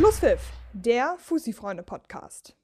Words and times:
Schlusspfiff, 0.00 0.40
der 0.72 1.16
Fussi-Freunde-Podcast. 1.18 2.56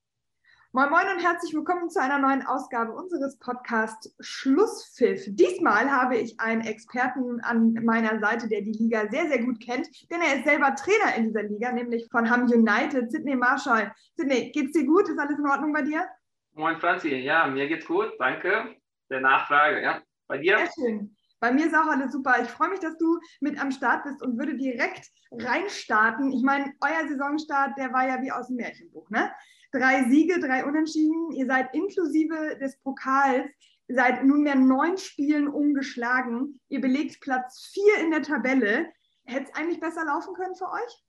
Moin 0.73 0.89
Moin 0.89 1.07
und 1.15 1.23
herzlich 1.23 1.53
willkommen 1.53 1.91
zu 1.91 2.01
einer 2.01 2.17
neuen 2.17 2.47
Ausgabe 2.47 2.93
unseres 2.93 3.39
Podcasts 3.39 4.17
Schlusspfiff. 4.21 5.23
Diesmal 5.27 5.91
habe 5.91 6.17
ich 6.17 6.41
einen 6.41 6.63
Experten 6.63 7.39
an 7.43 7.75
meiner 7.85 8.21
Seite, 8.21 8.49
der 8.49 8.63
die 8.63 8.73
Liga 8.73 9.07
sehr, 9.11 9.29
sehr 9.29 9.45
gut 9.45 9.61
kennt, 9.61 9.87
denn 10.11 10.23
er 10.23 10.37
ist 10.37 10.47
selber 10.47 10.75
Trainer 10.77 11.15
in 11.15 11.25
dieser 11.25 11.43
Liga, 11.43 11.73
nämlich 11.73 12.09
von 12.11 12.31
Ham 12.31 12.45
United, 12.45 13.13
Sidney 13.13 13.37
Marshall. 13.37 13.93
Sidney, 14.15 14.51
geht's 14.53 14.73
dir 14.73 14.87
gut? 14.87 15.07
Ist 15.07 15.19
alles 15.19 15.39
in 15.39 15.47
Ordnung 15.47 15.75
bei 15.75 15.83
dir? 15.83 16.07
Moin 16.55 16.79
Franzi, 16.79 17.17
ja, 17.17 17.47
mir 17.49 17.69
geht's 17.69 17.85
gut, 17.85 18.15
danke 18.19 18.77
der 19.11 19.21
Nachfrage, 19.21 19.83
ja. 19.83 20.01
Bei 20.27 20.39
dir? 20.39 20.57
Sehr 20.57 20.71
schön. 20.75 21.16
Bei 21.41 21.53
mir 21.53 21.67
ist 21.67 21.75
auch 21.75 21.87
alles 21.87 22.13
super. 22.13 22.37
Ich 22.43 22.49
freue 22.49 22.71
mich, 22.71 22.81
dass 22.81 22.97
du 22.97 23.19
mit 23.41 23.61
am 23.61 23.71
Start 23.71 24.05
bist 24.05 24.23
und 24.23 24.39
würde 24.39 24.57
direkt 24.57 25.07
reinstarten. 25.33 26.33
Ich 26.33 26.43
meine, 26.43 26.73
euer 26.81 27.09
Saisonstart, 27.09 27.77
der 27.79 27.93
war 27.93 28.07
ja 28.07 28.23
wie 28.23 28.33
aus 28.33 28.49
dem 28.49 28.57
Märchenbuch, 28.57 29.11
ne? 29.11 29.31
Drei 29.73 30.05
Siege, 30.09 30.41
drei 30.41 30.65
Unentschieden. 30.65 31.33
Ihr 31.33 31.47
seid 31.47 31.75
inklusive 31.75 32.57
des 32.59 32.79
Pokals 32.81 33.47
seit 33.89 34.25
nunmehr 34.25 34.57
neun 34.57 34.97
Spielen 34.97 35.49
ungeschlagen. 35.49 36.61
Ihr 36.69 36.81
belegt 36.81 37.21
Platz 37.21 37.71
vier 37.73 38.05
in 38.05 38.11
der 38.11 38.23
Tabelle. 38.23 38.91
Hätte 39.25 39.51
es 39.51 39.55
eigentlich 39.55 39.81
besser 39.81 40.05
laufen 40.05 40.35
können 40.35 40.55
für 40.55 40.71
euch? 40.71 41.03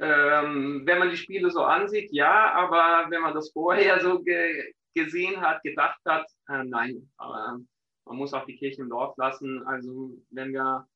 Ähm, 0.00 0.82
wenn 0.84 0.98
man 0.98 1.10
die 1.10 1.16
Spiele 1.16 1.50
so 1.50 1.62
ansieht, 1.62 2.10
ja, 2.12 2.52
aber 2.52 3.10
wenn 3.10 3.22
man 3.22 3.34
das 3.34 3.50
vorher 3.52 4.00
so 4.00 4.20
ge 4.22 4.74
gesehen 4.96 5.40
hat, 5.40 5.60
gedacht 5.62 5.98
hat, 6.06 6.26
äh, 6.48 6.62
nein. 6.64 7.10
Aber 7.16 7.58
man 8.06 8.16
muss 8.16 8.34
auch 8.34 8.44
die 8.46 8.56
Kirche 8.56 8.82
im 8.82 8.90
Dorf 8.90 9.16
lassen. 9.16 9.62
Also 9.66 10.16
wenn 10.30 10.52
wir, 10.52 10.86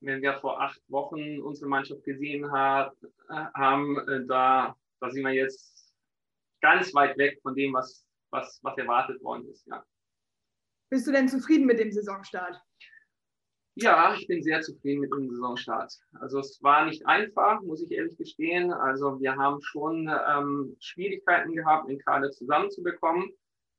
wenn 0.00 0.22
wir 0.22 0.38
vor 0.40 0.60
acht 0.60 0.80
Wochen 0.88 1.40
unsere 1.40 1.68
Mannschaft 1.68 2.04
gesehen 2.04 2.50
hat, 2.50 2.94
äh, 3.28 3.44
haben, 3.54 3.98
äh, 4.08 4.26
da, 4.26 4.76
da 5.00 5.10
sind 5.10 5.24
wir 5.24 5.32
jetzt 5.32 5.94
ganz 6.60 6.94
weit 6.94 7.16
weg 7.18 7.38
von 7.42 7.54
dem, 7.54 7.72
was, 7.74 8.06
was, 8.30 8.58
was 8.62 8.78
erwartet 8.78 9.22
worden 9.22 9.48
ist. 9.48 9.66
Ja. 9.66 9.84
Bist 10.90 11.06
du 11.06 11.12
denn 11.12 11.28
zufrieden 11.28 11.66
mit 11.66 11.78
dem 11.78 11.92
Saisonstart? 11.92 12.60
Ja, 13.76 14.14
ich 14.14 14.28
bin 14.28 14.40
sehr 14.40 14.60
zufrieden 14.60 15.00
mit 15.00 15.12
dem 15.12 15.28
Saisonstart. 15.28 15.92
Also 16.20 16.38
es 16.38 16.62
war 16.62 16.86
nicht 16.86 17.04
einfach, 17.06 17.60
muss 17.62 17.82
ich 17.82 17.90
ehrlich 17.90 18.16
gestehen. 18.16 18.72
Also 18.72 19.20
wir 19.20 19.34
haben 19.34 19.60
schon 19.62 20.08
ähm, 20.28 20.76
Schwierigkeiten 20.78 21.54
gehabt, 21.54 21.88
den 21.88 21.98
Kader 21.98 22.30
zusammenzubekommen. 22.30 23.28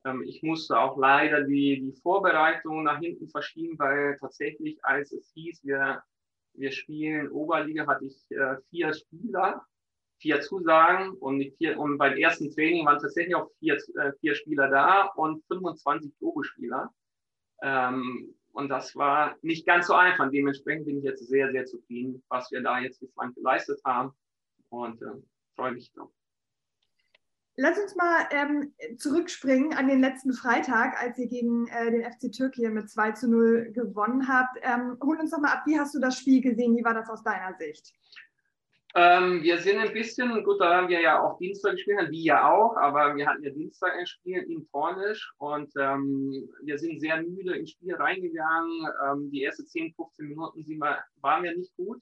Ähm, 0.05 0.23
ich 0.23 0.41
musste 0.43 0.79
auch 0.79 0.97
leider 0.97 1.43
die, 1.43 1.81
die 1.81 1.99
Vorbereitung 2.01 2.83
nach 2.83 2.99
hinten 2.99 3.27
verschieben, 3.27 3.77
weil 3.77 4.17
tatsächlich, 4.19 4.83
als 4.85 5.11
es 5.11 5.31
hieß, 5.33 5.65
wir, 5.65 6.01
wir 6.53 6.71
spielen 6.71 7.29
Oberliga, 7.31 7.85
hatte 7.87 8.05
ich 8.05 8.25
äh, 8.29 8.57
vier 8.69 8.93
Spieler, 8.93 9.65
vier 10.19 10.39
Zusagen 10.41 11.11
und, 11.17 11.43
vier, 11.57 11.77
und 11.77 11.97
beim 11.97 12.15
ersten 12.17 12.49
Training 12.51 12.85
waren 12.85 12.99
tatsächlich 12.99 13.35
auch 13.35 13.49
vier, 13.59 13.75
äh, 13.75 14.13
vier 14.21 14.35
Spieler 14.35 14.69
da 14.69 15.07
und 15.15 15.43
25 15.47 16.17
Probe-Spieler. 16.19 16.93
Ähm, 17.61 18.35
und 18.53 18.69
das 18.69 18.95
war 18.95 19.35
nicht 19.41 19.65
ganz 19.65 19.87
so 19.87 19.95
einfach. 19.95 20.29
Dementsprechend 20.29 20.85
bin 20.85 20.99
ich 20.99 21.03
jetzt 21.03 21.27
sehr, 21.27 21.51
sehr 21.51 21.65
zufrieden, 21.65 22.23
was 22.29 22.49
wir 22.51 22.61
da 22.61 22.79
jetzt 22.79 23.01
bislang 23.01 23.33
geleistet 23.33 23.81
haben 23.83 24.13
und 24.69 25.01
äh, 25.01 25.07
freue 25.55 25.73
mich 25.73 25.91
drauf. 25.91 26.11
Lass 27.57 27.79
uns 27.79 27.95
mal 27.95 28.27
ähm, 28.31 28.73
zurückspringen 28.97 29.73
an 29.73 29.87
den 29.87 30.01
letzten 30.01 30.33
Freitag, 30.33 31.01
als 31.01 31.17
ihr 31.17 31.27
gegen 31.27 31.67
äh, 31.67 31.89
den 31.89 32.03
FC 32.03 32.29
Türkei 32.31 32.69
mit 32.69 32.89
2 32.89 33.11
zu 33.13 33.29
0 33.29 33.71
gewonnen 33.71 34.27
habt. 34.27 34.57
Ähm, 34.61 34.97
hol 35.01 35.17
uns 35.17 35.31
doch 35.31 35.39
mal 35.39 35.53
ab, 35.53 35.63
wie 35.65 35.79
hast 35.79 35.95
du 35.95 35.99
das 35.99 36.17
Spiel 36.17 36.41
gesehen? 36.41 36.75
Wie 36.75 36.83
war 36.83 36.93
das 36.93 37.09
aus 37.09 37.23
deiner 37.23 37.55
Sicht? 37.57 37.93
Ähm, 38.97 39.41
wir 39.43 39.57
sind 39.57 39.77
ein 39.77 39.91
bisschen, 39.93 40.43
gut, 40.43 40.59
da 40.59 40.75
haben 40.75 40.89
wir 40.89 41.01
ja 41.01 41.21
auch 41.21 41.37
Dienstag 41.37 41.73
gespielt, 41.73 42.11
wie 42.11 42.23
ja 42.23 42.49
auch, 42.49 42.77
aber 42.77 43.15
wir 43.15 43.25
hatten 43.25 43.43
ja 43.43 43.51
Dienstag 43.51 43.93
ein 43.93 44.05
Spiel 44.05 44.41
in 44.43 44.65
Pornisch 44.69 45.33
und 45.37 45.69
ähm, 45.77 46.49
wir 46.63 46.77
sind 46.77 47.01
sehr 47.01 47.21
müde 47.21 47.57
ins 47.57 47.71
Spiel 47.71 47.93
reingegangen. 47.95 48.87
Ähm, 49.05 49.29
die 49.31 49.43
ersten 49.43 49.65
10, 49.65 49.93
15 49.95 50.27
Minuten 50.27 50.65
wir, 50.65 50.99
waren 51.21 51.43
wir 51.43 51.55
nicht 51.55 51.75
gut. 51.75 52.01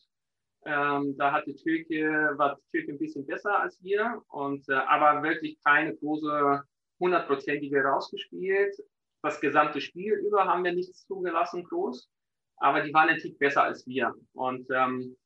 Ähm, 0.66 1.16
da 1.18 1.32
hatte 1.32 1.56
Türke, 1.56 2.34
war 2.38 2.58
Türke 2.72 2.94
ein 2.94 3.00
bisschen 3.00 3.26
besser 3.26 3.60
als 3.60 3.82
wir, 3.84 4.22
und, 4.30 4.68
äh, 4.70 4.74
aber 4.74 5.24
wirklich 5.24 5.58
keine 5.64 5.96
große 5.96 6.64
hundertprozentige 7.00 7.84
rausgespielt. 7.84 8.76
Das 9.22 9.40
gesamte 9.40 9.82
Spiel 9.82 10.14
über 10.16 10.46
haben 10.46 10.64
wir 10.64 10.74
nichts 10.74 11.06
zugelassen, 11.06 11.64
groß, 11.64 12.10
aber 12.58 12.82
die 12.82 12.94
waren 12.94 13.08
natürlich 13.08 13.38
besser 13.38 13.64
als 13.64 13.86
wir. 13.88 14.14
Und 14.34 14.70
ähm, 14.72 15.18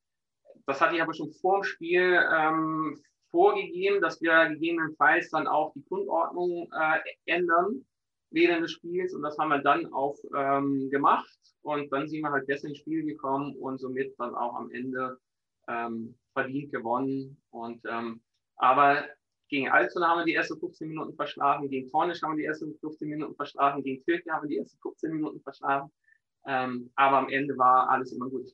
das 0.66 0.82
hatte 0.82 0.96
ich 0.96 1.02
aber 1.02 1.14
schon 1.14 1.32
vor 1.42 1.60
dem 1.60 1.64
Spiel 1.64 2.20
ähm, 2.36 3.02
vorgegeben, 3.32 4.02
dass 4.02 4.22
wir 4.22 4.50
gegebenenfalls 4.50 5.30
dann 5.30 5.48
auch 5.48 5.74
die 5.74 5.84
Grundordnung 5.86 6.72
äh, 6.72 7.00
ändern 7.26 7.86
während 8.32 8.64
des 8.64 8.72
Spiels 8.72 9.14
und 9.14 9.22
das 9.22 9.38
haben 9.38 9.50
wir 9.50 9.60
dann 9.60 9.92
auch 9.94 10.16
ähm, 10.36 10.90
gemacht 10.90 11.40
und 11.62 11.92
dann 11.92 12.08
sind 12.08 12.22
wir 12.22 12.32
halt 12.32 12.48
besser 12.48 12.68
ins 12.68 12.80
Spiel 12.80 13.06
gekommen 13.06 13.56
und 13.56 13.80
somit 13.80 14.14
dann 14.18 14.36
auch 14.36 14.56
am 14.56 14.70
Ende 14.72 15.18
ähm, 15.68 16.16
verdient 16.34 16.72
gewonnen. 16.72 17.42
Und, 17.50 17.82
ähm, 17.90 18.22
aber 18.58 19.06
gegen 19.50 19.70
Altona 19.70 20.10
haben 20.10 20.20
wir 20.20 20.26
die 20.26 20.36
ersten 20.36 20.60
15 20.60 20.88
Minuten 20.90 21.16
verschlafen, 21.16 21.70
gegen 21.70 21.90
Tornisch 21.90 22.22
haben 22.22 22.34
wir 22.34 22.44
die 22.44 22.46
ersten 22.46 22.78
15 22.80 23.08
Minuten 23.08 23.36
verschlafen, 23.36 23.84
gegen 23.84 24.04
Türkei 24.04 24.32
haben 24.32 24.44
wir 24.44 24.50
die 24.50 24.58
ersten 24.58 24.78
15 24.82 25.12
Minuten 25.12 25.42
verschlafen. 25.42 25.92
Ähm, 26.46 26.92
aber 26.96 27.18
am 27.18 27.30
Ende 27.30 27.58
war 27.58 27.90
alles 27.90 28.12
immer 28.12 28.30
gut. 28.30 28.50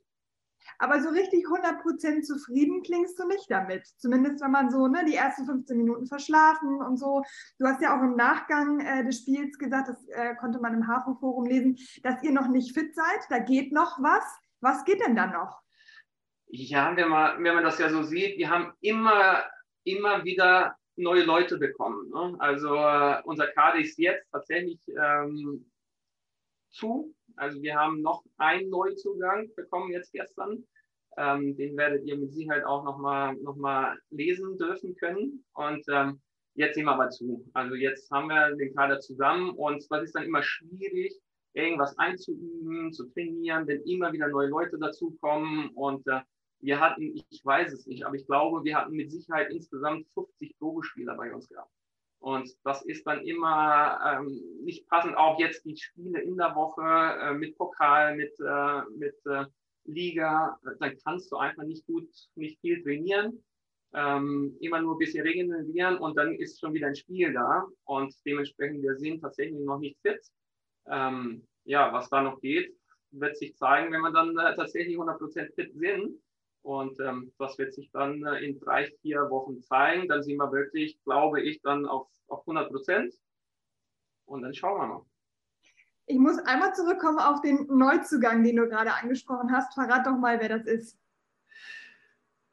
Aber 0.78 1.01
so 1.01 1.09
richtig 1.09 1.46
100% 1.46 2.22
zufrieden 2.22 2.81
klingst 2.84 3.19
du 3.19 3.28
nicht 3.28 3.50
damit. 3.50 3.85
Zumindest 3.97 4.41
wenn 4.41 4.51
man 4.51 4.72
so 4.72 4.88
ne, 4.88 5.03
die 5.06 5.16
ersten 5.16 5.45
15 5.45 5.78
Minuten 5.78 6.07
verschlafen 6.07 6.81
und 6.81 6.97
so. 6.97 7.24
Du 7.59 7.66
hast 7.68 7.81
ja 7.81 7.97
auch 7.97 8.01
im 8.01 8.16
Nachgang 8.16 8.80
äh, 8.80 9.03
des 9.03 9.19
Spiels 9.19 9.57
gesagt, 9.57 9.90
das 9.90 10.07
äh, 10.09 10.35
konnte 10.35 10.59
man 10.59 10.74
im 10.74 10.88
Hafenforum 10.88 11.45
lesen, 11.45 11.78
dass 12.01 12.24
ihr 12.24 12.31
noch 12.31 12.47
nicht 12.47 12.74
fit 12.74 12.95
seid. 12.95 13.19
Da 13.30 13.40
geht 13.40 13.72
noch 13.74 14.01
was. 14.01 14.24
Was 14.62 14.85
geht 14.85 15.01
denn 15.01 15.16
da 15.16 15.28
noch? 15.28 15.62
Ja, 16.56 16.96
wenn 16.96 17.09
man, 17.09 17.44
wenn 17.44 17.56
man 17.56 17.64
das 17.64 17.80
ja 17.80 17.90
so 17.90 18.03
sieht, 18.03 18.38
wir 18.38 18.47
haben 18.47 18.74
immer, 18.80 19.44
immer 19.86 20.24
wieder 20.24 20.75
neue 20.96 21.24
Leute 21.24 21.58
bekommen. 21.58 22.12
Ne? 22.12 22.36
Also 22.38 22.75
äh, 22.75 23.24
unser 23.24 23.47
Kader 23.47 23.80
ist 23.80 23.97
jetzt 23.97 24.30
tatsächlich 24.31 24.80
ähm, 24.90 25.66
zu. 26.69 27.12
Also 27.38 27.59
wir 27.63 27.74
haben 27.74 28.03
noch 28.03 28.24
einen 28.38 28.69
Neuzugang 28.69 29.50
bekommen 29.56 29.92
jetzt 29.94 30.13
gestern. 30.13 30.63
Ähm, 31.18 31.58
den 31.58 31.75
werdet 31.75 32.06
ihr 32.06 32.18
mit 32.18 32.31
Sicherheit 32.31 32.66
auch 32.66 32.84
nochmal 32.84 33.36
noch 33.38 33.56
mal 33.56 33.97
lesen 34.12 34.56
dürfen 34.59 34.96
können. 34.97 35.44
Und 35.56 35.84
ähm, 35.90 36.22
jetzt 36.53 36.75
sehen 36.75 36.86
wir 36.86 36.92
aber 36.92 37.09
zu. 37.09 37.50
Also 37.53 37.74
jetzt 37.74 38.12
haben 38.12 38.28
wir 38.28 38.56
den 38.56 38.75
Kader 38.75 39.00
zusammen 39.00 39.56
und 39.56 39.84
das 39.90 40.03
ist 40.03 40.13
dann 40.13 40.25
immer 40.25 40.44
schwierig, 40.44 41.19
irgendwas 41.53 41.97
einzuüben, 41.97 42.94
zu 42.94 43.09
trainieren, 43.09 43.66
wenn 43.66 43.81
immer 43.86 44.13
wieder 44.13 44.28
neue 44.28 44.50
Leute 44.50 44.78
dazukommen 44.78 45.69
und 45.69 46.06
äh, 46.06 46.22
wir 46.63 46.79
hatten, 46.79 47.13
ich 47.29 47.46
weiß 47.46 47.74
es 47.74 47.85
nicht, 47.85 48.06
aber 48.06 48.16
ich 48.16 48.25
glaube, 48.25 48.63
wir 48.63 48.78
hatten 48.78 48.94
mit 48.94 49.12
Sicherheit 49.12 49.51
insgesamt 49.51 50.07
50 50.13 50.57
Probespieler 50.57 51.16
bei 51.16 51.34
uns 51.34 51.50
gehabt. 51.50 51.72
Und 52.19 52.50
das 52.63 52.85
ist 52.85 53.06
dann 53.06 53.25
immer 53.25 54.00
ähm, 54.06 54.41
nicht 54.63 54.88
passend. 54.88 55.18
Auch 55.18 55.38
jetzt 55.40 55.66
die 55.66 55.75
Spiele 55.75 56.22
in 56.22 56.38
der 56.38 56.56
Woche 56.56 56.81
äh, 56.81 57.34
mit 57.34 57.57
Pokal, 57.57 58.16
mit, 58.16 58.31
äh, 58.40 58.81
mit 58.97 59.16
äh, 59.25 59.46
Liga, 59.84 60.57
dann 60.79 60.97
kannst 61.03 61.29
du 61.34 61.35
einfach 61.35 61.63
nicht 61.63 61.85
gut, 61.85 62.07
nicht 62.35 62.62
viel 62.62 62.81
trainieren. 62.81 63.44
Ähm, 63.94 64.56
immer 64.62 64.81
nur 64.81 64.95
ein 64.95 65.00
bisschen 65.00 65.28
regenerieren 65.28 65.97
und 65.97 66.18
dann 66.18 66.34
ist 66.35 66.62
schon 66.62 66.74
wieder 66.74 66.88
ein 66.88 66.95
Spiel 66.95 67.34
da. 67.34 67.68
Und 67.84 68.16
dementsprechend, 68.25 68.81
wir 68.84 68.95
sind 68.95 69.19
tatsächlich 69.19 69.59
noch 69.59 69.80
nicht 69.80 70.00
fit. 70.01 70.22
Ähm, 70.88 71.45
ja, 71.66 71.91
was 71.91 72.09
da 72.09 72.22
noch 72.22 72.40
geht, 72.40 72.74
wird 73.12 73.35
sich 73.38 73.53
zeigen, 73.57 73.91
wenn 73.91 74.01
wir 74.01 74.12
dann 74.13 74.30
äh, 74.38 74.56
tatsächlich 74.56 74.95
100% 74.95 75.53
fit 75.56 75.74
sind. 75.75 76.18
Und 76.63 76.98
ähm, 77.01 77.33
das 77.38 77.57
wird 77.57 77.74
sich 77.74 77.92
dann 77.92 78.24
äh, 78.25 78.39
in 78.39 78.60
drei, 78.60 78.86
vier 79.01 79.30
Wochen 79.30 79.62
zeigen. 79.62 80.07
Dann 80.07 80.24
sind 80.24 80.38
wir 80.38 80.51
wirklich, 80.51 81.01
glaube 81.04 81.42
ich, 81.42 81.62
dann 81.62 81.86
auf, 81.86 82.07
auf 82.27 82.39
100 82.42 82.69
Prozent. 82.69 83.13
Und 84.25 84.42
dann 84.42 84.54
schauen 84.54 84.80
wir 84.80 84.88
mal. 84.88 85.06
Ich 86.06 86.18
muss 86.18 86.38
einmal 86.39 86.74
zurückkommen 86.74 87.19
auf 87.19 87.42
den 87.42 87.68
Neuzugang, 87.68 88.44
den 88.44 88.56
du 88.56 88.68
gerade 88.68 88.94
angesprochen 88.94 89.51
hast. 89.51 89.74
Verrat 89.74 90.07
doch 90.07 90.18
mal, 90.18 90.39
wer 90.39 90.50
das 90.50 90.65
ist. 90.65 90.98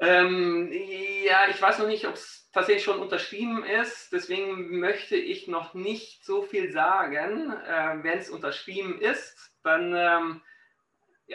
Ähm, 0.01 0.73
ja, 0.73 1.49
ich 1.51 1.61
weiß 1.61 1.79
noch 1.79 1.87
nicht, 1.87 2.07
ob 2.07 2.15
es 2.15 2.49
tatsächlich 2.53 2.85
schon 2.85 3.01
unterschrieben 3.01 3.65
ist. 3.65 4.13
Deswegen 4.13 4.81
möchte 4.81 5.17
ich 5.17 5.47
noch 5.47 5.75
nicht 5.75 6.25
so 6.25 6.43
viel 6.43 6.73
sagen. 6.73 7.53
Äh, 7.53 8.03
Wenn 8.03 8.19
es 8.19 8.31
unterschrieben 8.31 9.01
ist, 9.01 9.53
dann 9.63 9.95
ähm, 9.95 10.43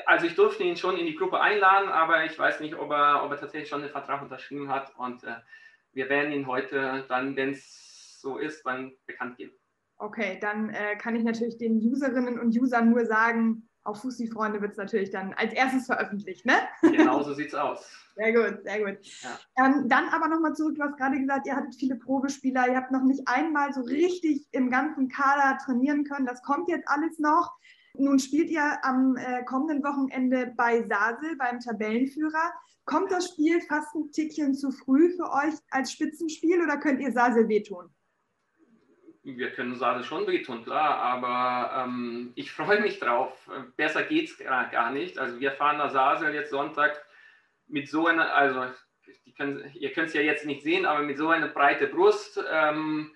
also 0.05 0.25
ich 0.25 0.35
durfte 0.35 0.63
ihn 0.63 0.77
schon 0.77 0.97
in 0.97 1.05
die 1.05 1.15
Gruppe 1.15 1.39
einladen, 1.39 1.89
aber 1.89 2.25
ich 2.25 2.37
weiß 2.37 2.59
nicht, 2.59 2.75
ob 2.75 2.91
er, 2.91 3.23
ob 3.23 3.31
er 3.31 3.39
tatsächlich 3.39 3.69
schon 3.69 3.81
den 3.81 3.91
Vertrag 3.91 4.21
unterschrieben 4.21 4.69
hat. 4.69 4.93
Und 4.97 5.23
äh, 5.23 5.35
wir 5.93 6.09
werden 6.09 6.31
ihn 6.31 6.47
heute 6.47 7.05
dann, 7.07 7.35
wenn 7.35 7.51
es 7.51 8.19
so 8.21 8.37
ist, 8.37 8.65
dann 8.65 8.93
bekannt 9.05 9.37
geben. 9.37 9.53
Okay, 9.97 10.37
dann 10.41 10.69
äh, 10.69 10.97
kann 10.97 11.15
ich 11.15 11.23
natürlich 11.23 11.57
den 11.57 11.77
Userinnen 11.77 12.39
und 12.39 12.55
Usern 12.59 12.89
nur 12.89 13.05
sagen, 13.05 13.69
auf 13.83 14.01
Fussi-Freunde 14.01 14.61
wird 14.61 14.71
es 14.71 14.77
natürlich 14.77 15.11
dann 15.11 15.33
als 15.33 15.53
erstes 15.53 15.85
veröffentlicht, 15.85 16.45
ne? 16.45 16.55
Genau 16.81 17.21
so 17.21 17.33
sieht 17.35 17.49
es 17.49 17.55
aus. 17.55 17.87
Sehr 18.15 18.33
gut, 18.33 18.63
sehr 18.63 18.79
gut. 18.79 18.97
Ja. 19.21 19.65
Ähm, 19.65 19.87
dann 19.87 20.07
aber 20.09 20.27
nochmal 20.27 20.55
zurück, 20.55 20.75
du 20.75 20.83
hast 20.83 20.97
gerade 20.97 21.19
gesagt, 21.19 21.45
ihr 21.47 21.55
hattet 21.55 21.75
viele 21.75 21.95
Probespieler, 21.95 22.67
ihr 22.67 22.77
habt 22.77 22.91
noch 22.91 23.03
nicht 23.03 23.27
einmal 23.27 23.73
so 23.73 23.81
richtig 23.81 24.47
im 24.51 24.71
ganzen 24.71 25.09
Kader 25.09 25.57
trainieren 25.63 26.03
können. 26.03 26.25
Das 26.25 26.41
kommt 26.41 26.69
jetzt 26.69 26.87
alles 26.87 27.19
noch. 27.19 27.53
Nun 27.97 28.19
spielt 28.19 28.49
ihr 28.49 28.77
am 28.83 29.15
äh, 29.17 29.43
kommenden 29.45 29.83
Wochenende 29.83 30.53
bei 30.55 30.83
Sasel, 30.83 31.35
beim 31.37 31.59
Tabellenführer. 31.59 32.53
Kommt 32.85 33.11
das 33.11 33.29
Spiel 33.29 33.61
fast 33.61 33.95
ein 33.95 34.11
Tickchen 34.11 34.53
zu 34.53 34.71
früh 34.71 35.09
für 35.15 35.31
euch 35.31 35.53
als 35.71 35.91
Spitzenspiel 35.91 36.61
oder 36.61 36.77
könnt 36.77 37.01
ihr 37.01 37.11
Sasel 37.11 37.47
wehtun? 37.47 37.89
Wir 39.23 39.51
können 39.51 39.75
Sasel 39.75 40.03
schon 40.03 40.27
wehtun, 40.27 40.63
klar, 40.63 40.97
aber 40.97 41.83
ähm, 41.83 42.31
ich 42.35 42.51
freue 42.51 42.79
mich 42.81 42.99
drauf. 42.99 43.49
Besser 43.75 44.03
geht 44.03 44.29
es 44.29 44.37
gar 44.37 44.91
nicht. 44.91 45.17
Also 45.17 45.39
wir 45.39 45.51
fahren 45.53 45.77
nach 45.77 45.91
Sasel 45.91 46.35
jetzt 46.35 46.51
Sonntag 46.51 47.03
mit 47.67 47.89
so 47.89 48.05
einer, 48.05 48.35
also 48.35 48.65
können, 49.35 49.71
ihr 49.73 49.91
könnt 49.91 50.09
es 50.09 50.13
ja 50.13 50.21
jetzt 50.21 50.45
nicht 50.45 50.63
sehen, 50.63 50.85
aber 50.85 51.01
mit 51.01 51.17
so 51.17 51.29
einer 51.29 51.47
breite 51.47 51.87
Brust. 51.87 52.39
Ähm, 52.51 53.11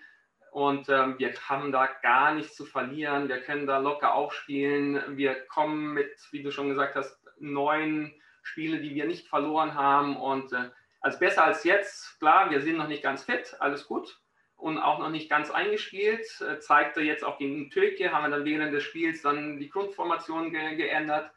und 0.51 0.89
ähm, 0.89 1.15
wir 1.19 1.33
haben 1.47 1.71
da 1.71 1.87
gar 2.01 2.33
nichts 2.33 2.55
zu 2.55 2.65
verlieren. 2.65 3.27
Wir 3.27 3.41
können 3.41 3.67
da 3.67 3.77
locker 3.77 4.13
aufspielen. 4.13 5.17
Wir 5.17 5.35
kommen 5.47 5.93
mit, 5.93 6.11
wie 6.31 6.41
du 6.41 6.51
schon 6.51 6.69
gesagt 6.69 6.95
hast, 6.95 7.19
neun 7.39 8.13
Spiele, 8.41 8.79
die 8.79 8.95
wir 8.95 9.05
nicht 9.05 9.27
verloren 9.27 9.75
haben. 9.75 10.17
Und 10.17 10.51
äh, 10.53 10.69
also 11.01 11.19
besser 11.19 11.45
als 11.45 11.63
jetzt. 11.63 12.19
Klar, 12.19 12.49
wir 12.49 12.61
sind 12.61 12.77
noch 12.77 12.87
nicht 12.87 13.03
ganz 13.03 13.23
fit, 13.23 13.55
alles 13.59 13.87
gut. 13.87 14.19
Und 14.55 14.77
auch 14.77 14.99
noch 14.99 15.09
nicht 15.09 15.29
ganz 15.29 15.51
eingespielt. 15.51 16.25
Äh, 16.41 16.59
zeigte 16.59 17.01
jetzt 17.01 17.23
auch 17.23 17.37
gegen 17.37 17.69
Türkei, 17.69 18.09
haben 18.09 18.23
wir 18.23 18.35
dann 18.35 18.45
während 18.45 18.73
des 18.73 18.83
Spiels 18.83 19.21
dann 19.21 19.59
die 19.59 19.69
Grundformation 19.69 20.51
ge 20.51 20.75
geändert. 20.75 21.31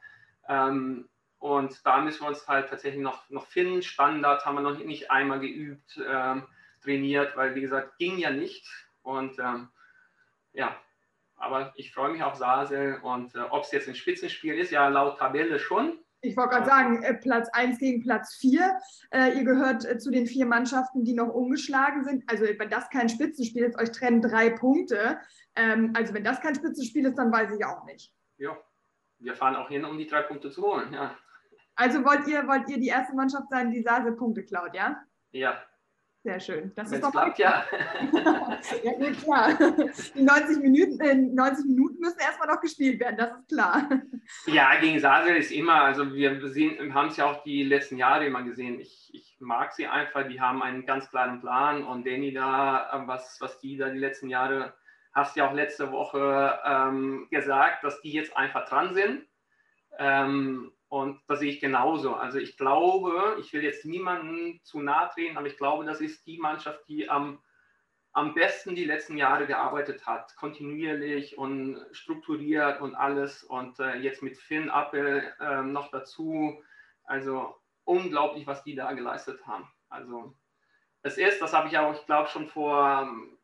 Ähm, 0.49 1.09
und 1.38 1.85
da 1.85 2.00
müssen 2.00 2.23
wir 2.23 2.29
uns 2.29 2.47
halt 2.49 2.70
tatsächlich 2.70 3.03
noch, 3.03 3.29
noch 3.29 3.47
finden. 3.47 3.82
Standard 3.82 4.47
haben 4.47 4.55
wir 4.55 4.62
noch 4.62 4.79
nicht 4.79 5.11
einmal 5.11 5.41
geübt, 5.41 6.00
ähm, 6.09 6.47
trainiert, 6.82 7.37
weil 7.37 7.55
wie 7.55 7.61
gesagt, 7.61 7.99
ging 7.99 8.19
ja 8.19 8.31
nicht. 8.31 8.64
Und 9.02 9.38
ähm, 9.38 9.69
ja, 10.52 10.76
aber 11.37 11.72
ich 11.76 11.93
freue 11.93 12.12
mich 12.12 12.22
auf 12.22 12.37
Sasel 12.37 13.00
und 13.02 13.34
äh, 13.34 13.40
ob 13.50 13.64
es 13.64 13.72
jetzt 13.72 13.88
ein 13.88 13.94
Spitzenspiel 13.94 14.58
ist, 14.58 14.70
ja, 14.70 14.88
laut 14.88 15.19
Tabelle 15.19 15.58
schon. 15.58 15.99
Ich 16.25 16.37
wollte 16.37 16.50
gerade 16.50 16.66
sagen, 16.66 17.02
äh, 17.02 17.14
Platz 17.14 17.49
1 17.52 17.78
gegen 17.78 18.00
Platz 18.00 18.37
4. 18.37 18.78
Äh, 19.10 19.37
ihr 19.37 19.44
gehört 19.44 19.84
äh, 19.84 19.99
zu 19.99 20.12
den 20.12 20.26
vier 20.26 20.46
Mannschaften, 20.46 21.04
die 21.04 21.14
noch 21.14 21.28
ungeschlagen 21.28 22.04
sind. 22.04 22.22
Also 22.28 22.44
wenn 22.44 22.70
das 22.70 22.88
kein 22.90 23.08
Spitzenspiel 23.08 23.64
ist, 23.64 23.76
euch 23.76 23.90
trennen 23.90 24.22
drei 24.22 24.50
Punkte. 24.50 25.19
Ähm, 25.56 25.93
also 25.96 26.14
wenn 26.14 26.22
das 26.22 26.40
kein 26.40 26.54
Spitzenspiel 26.54 27.06
ist, 27.06 27.19
dann 27.19 27.32
weiß 27.32 27.50
ich 27.56 27.64
auch 27.64 27.84
nicht. 27.84 28.14
Ja, 28.37 28.56
wir 29.19 29.34
fahren 29.34 29.56
auch 29.56 29.69
hin, 29.69 29.84
um 29.84 29.99
die 29.99 30.06
drei 30.06 30.22
Punkte 30.22 30.50
zu 30.50 30.62
holen, 30.62 30.93
ja. 30.93 31.16
Also 31.75 32.04
wollt 32.04 32.28
ihr, 32.28 32.46
wollt 32.46 32.69
ihr 32.69 32.78
die 32.78 32.88
erste 32.88 33.16
Mannschaft 33.16 33.49
sein, 33.50 33.72
die 33.72 33.82
Sase 33.82 34.12
Punkte 34.12 34.44
klaut, 34.44 34.75
ja? 34.75 35.02
Ja. 35.32 35.60
Sehr 36.24 36.38
schön. 36.38 36.72
Das 36.76 36.88
Wenn's 36.88 36.92
ist 36.92 37.04
doch 37.04 37.10
klappt, 37.10 37.38
ja. 37.40 37.64
ja, 38.84 38.92
gut, 38.92 39.20
klar. 39.24 39.58
Die 40.14 40.22
90 40.22 40.58
Minuten, 40.58 41.00
äh, 41.00 41.16
90 41.16 41.66
Minuten 41.66 41.98
müssen 41.98 42.20
erstmal 42.20 42.46
noch 42.46 42.60
gespielt 42.60 43.00
werden, 43.00 43.16
das 43.16 43.32
ist 43.32 43.48
klar. 43.48 43.88
Ja, 44.46 44.78
gegen 44.78 45.00
Sasel 45.00 45.36
ist 45.36 45.50
immer, 45.50 45.82
also 45.82 46.14
wir 46.14 46.30
haben 46.94 47.08
es 47.08 47.16
ja 47.16 47.26
auch 47.26 47.42
die 47.42 47.64
letzten 47.64 47.96
Jahre 47.96 48.24
immer 48.24 48.44
gesehen. 48.44 48.78
Ich, 48.78 49.10
ich 49.12 49.36
mag 49.40 49.72
sie 49.72 49.88
einfach, 49.88 50.28
die 50.28 50.40
haben 50.40 50.62
einen 50.62 50.86
ganz 50.86 51.10
klaren 51.10 51.40
Plan 51.40 51.82
und 51.82 52.06
Danny 52.06 52.32
da, 52.32 53.02
was, 53.06 53.40
was 53.40 53.58
die 53.58 53.76
da 53.76 53.88
die 53.88 53.98
letzten 53.98 54.28
Jahre, 54.28 54.75
hast 55.12 55.34
ja 55.34 55.48
auch 55.48 55.54
letzte 55.54 55.90
Woche 55.90 56.56
ähm, 56.64 57.26
gesagt, 57.32 57.82
dass 57.82 58.00
die 58.00 58.12
jetzt 58.12 58.36
einfach 58.36 58.68
dran 58.68 58.94
sind. 58.94 59.26
Ähm, 59.98 60.72
und 60.92 61.22
das 61.26 61.38
sehe 61.38 61.50
ich 61.50 61.58
genauso. 61.58 62.14
Also 62.16 62.36
ich 62.36 62.58
glaube, 62.58 63.38
ich 63.40 63.50
will 63.54 63.62
jetzt 63.62 63.86
niemanden 63.86 64.60
zu 64.62 64.78
nahe 64.78 65.08
treten, 65.08 65.38
aber 65.38 65.46
ich 65.46 65.56
glaube, 65.56 65.86
das 65.86 66.02
ist 66.02 66.26
die 66.26 66.36
Mannschaft, 66.36 66.86
die 66.86 67.08
am, 67.08 67.42
am 68.12 68.34
besten 68.34 68.74
die 68.74 68.84
letzten 68.84 69.16
Jahre 69.16 69.46
gearbeitet 69.46 70.06
hat. 70.06 70.36
Kontinuierlich 70.36 71.38
und 71.38 71.82
strukturiert 71.92 72.82
und 72.82 72.94
alles. 72.94 73.42
Und 73.42 73.80
äh, 73.80 73.94
jetzt 74.00 74.22
mit 74.22 74.36
Finn 74.36 74.68
Appel 74.68 75.32
äh, 75.40 75.62
noch 75.62 75.90
dazu. 75.90 76.62
Also 77.04 77.56
unglaublich, 77.84 78.46
was 78.46 78.62
die 78.62 78.74
da 78.74 78.92
geleistet 78.92 79.46
haben. 79.46 79.66
Also 79.88 80.36
es 81.00 81.16
ist, 81.16 81.40
das 81.40 81.54
habe 81.54 81.68
ich 81.68 81.78
auch, 81.78 81.94
ich 81.94 82.04
glaube, 82.04 82.28
schon 82.28 82.48
vor 82.48 83.00
ähm, 83.00 83.38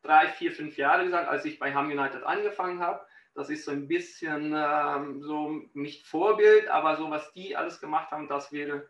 drei, 0.00 0.28
vier, 0.28 0.52
fünf 0.52 0.78
Jahren 0.78 1.04
gesagt, 1.04 1.28
als 1.28 1.44
ich 1.44 1.58
bei 1.58 1.74
Ham 1.74 1.90
United 1.90 2.22
angefangen 2.22 2.80
habe 2.80 3.04
das 3.34 3.50
ist 3.50 3.64
so 3.64 3.72
ein 3.72 3.88
bisschen 3.88 4.54
ähm, 4.56 5.22
so 5.22 5.62
nicht 5.74 6.06
Vorbild, 6.06 6.68
aber 6.68 6.96
so 6.96 7.10
was 7.10 7.32
die 7.32 7.56
alles 7.56 7.80
gemacht 7.80 8.10
haben, 8.10 8.28
das 8.28 8.52
wäre, 8.52 8.88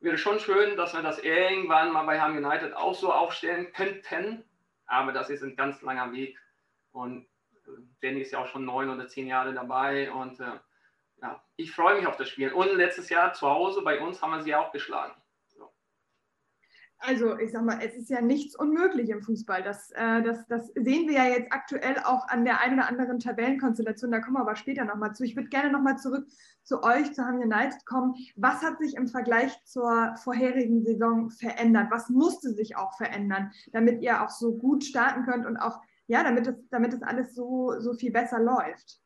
wäre 0.00 0.18
schon 0.18 0.40
schön, 0.40 0.76
dass 0.76 0.94
wir 0.94 1.02
das 1.02 1.18
irgendwann 1.20 1.92
mal 1.92 2.04
bei 2.04 2.20
Ham 2.20 2.36
United 2.36 2.74
auch 2.74 2.94
so 2.94 3.12
aufstellen 3.12 3.72
könnten. 3.72 4.44
Aber 4.86 5.12
das 5.12 5.30
ist 5.30 5.42
ein 5.42 5.56
ganz 5.56 5.80
langer 5.82 6.12
Weg. 6.12 6.38
Und 6.92 7.26
äh, 7.66 7.70
Danny 8.02 8.20
ist 8.20 8.32
ja 8.32 8.40
auch 8.40 8.48
schon 8.48 8.64
neun 8.64 8.90
oder 8.90 9.06
zehn 9.06 9.26
Jahre 9.26 9.54
dabei. 9.54 10.12
Und 10.12 10.40
äh, 10.40 10.58
ja, 11.22 11.42
ich 11.56 11.72
freue 11.72 11.96
mich 11.96 12.06
auf 12.06 12.16
das 12.16 12.28
Spiel. 12.28 12.52
Und 12.52 12.74
letztes 12.74 13.08
Jahr 13.08 13.32
zu 13.32 13.48
Hause 13.48 13.82
bei 13.82 14.00
uns 14.00 14.20
haben 14.20 14.32
wir 14.32 14.42
sie 14.42 14.54
auch 14.54 14.72
geschlagen 14.72 15.14
also 16.98 17.38
ich 17.38 17.52
sag 17.52 17.64
mal, 17.64 17.80
es 17.82 17.94
ist 17.94 18.08
ja 18.08 18.20
nichts 18.20 18.56
unmöglich 18.56 19.10
im 19.10 19.22
Fußball. 19.22 19.62
Das, 19.62 19.90
äh, 19.92 20.22
das, 20.22 20.46
das 20.46 20.68
sehen 20.68 21.08
wir 21.08 21.14
ja 21.14 21.26
jetzt 21.26 21.52
aktuell 21.52 21.98
auch 22.04 22.26
an 22.28 22.44
der 22.44 22.60
einen 22.60 22.78
oder 22.78 22.88
anderen 22.88 23.18
Tabellenkonstellation. 23.18 24.10
Da 24.10 24.20
kommen 24.20 24.36
wir 24.36 24.40
aber 24.40 24.56
später 24.56 24.84
nochmal 24.84 25.14
zu. 25.14 25.24
Ich 25.24 25.36
würde 25.36 25.48
gerne 25.48 25.70
nochmal 25.70 25.98
zurück 25.98 26.26
zu 26.62 26.82
euch, 26.82 27.12
zu 27.12 27.24
Ham 27.24 27.40
United 27.40 27.84
kommen. 27.84 28.14
Was 28.36 28.62
hat 28.62 28.78
sich 28.78 28.96
im 28.96 29.08
Vergleich 29.08 29.52
zur 29.64 30.14
vorherigen 30.16 30.82
Saison 30.84 31.30
verändert? 31.30 31.88
Was 31.90 32.08
musste 32.08 32.54
sich 32.54 32.76
auch 32.76 32.96
verändern, 32.96 33.52
damit 33.72 34.02
ihr 34.02 34.22
auch 34.22 34.30
so 34.30 34.56
gut 34.56 34.84
starten 34.84 35.24
könnt 35.24 35.46
und 35.46 35.58
auch, 35.58 35.80
ja, 36.06 36.22
damit 36.22 36.46
es, 36.46 36.54
damit 36.70 36.94
es 36.94 37.02
alles 37.02 37.34
so, 37.34 37.78
so 37.80 37.92
viel 37.94 38.12
besser 38.12 38.40
läuft? 38.40 39.03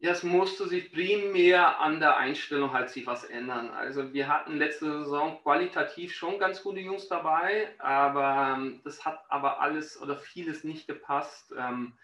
Ja, 0.00 0.12
es 0.12 0.22
musste 0.22 0.68
sich 0.68 0.92
primär 0.92 1.80
an 1.80 1.98
der 1.98 2.16
Einstellung 2.18 2.72
halt 2.72 2.88
sich 2.88 3.04
was 3.08 3.24
ändern. 3.24 3.70
Also 3.70 4.12
wir 4.12 4.28
hatten 4.28 4.56
letzte 4.56 5.02
Saison 5.02 5.42
qualitativ 5.42 6.14
schon 6.14 6.38
ganz 6.38 6.62
gute 6.62 6.78
Jungs 6.78 7.08
dabei, 7.08 7.74
aber 7.80 8.54
ähm, 8.56 8.80
das 8.84 9.04
hat 9.04 9.24
aber 9.28 9.60
alles 9.60 10.00
oder 10.00 10.16
vieles 10.16 10.62
nicht 10.62 10.86
gepasst. 10.86 11.52
Ähm, 11.58 11.94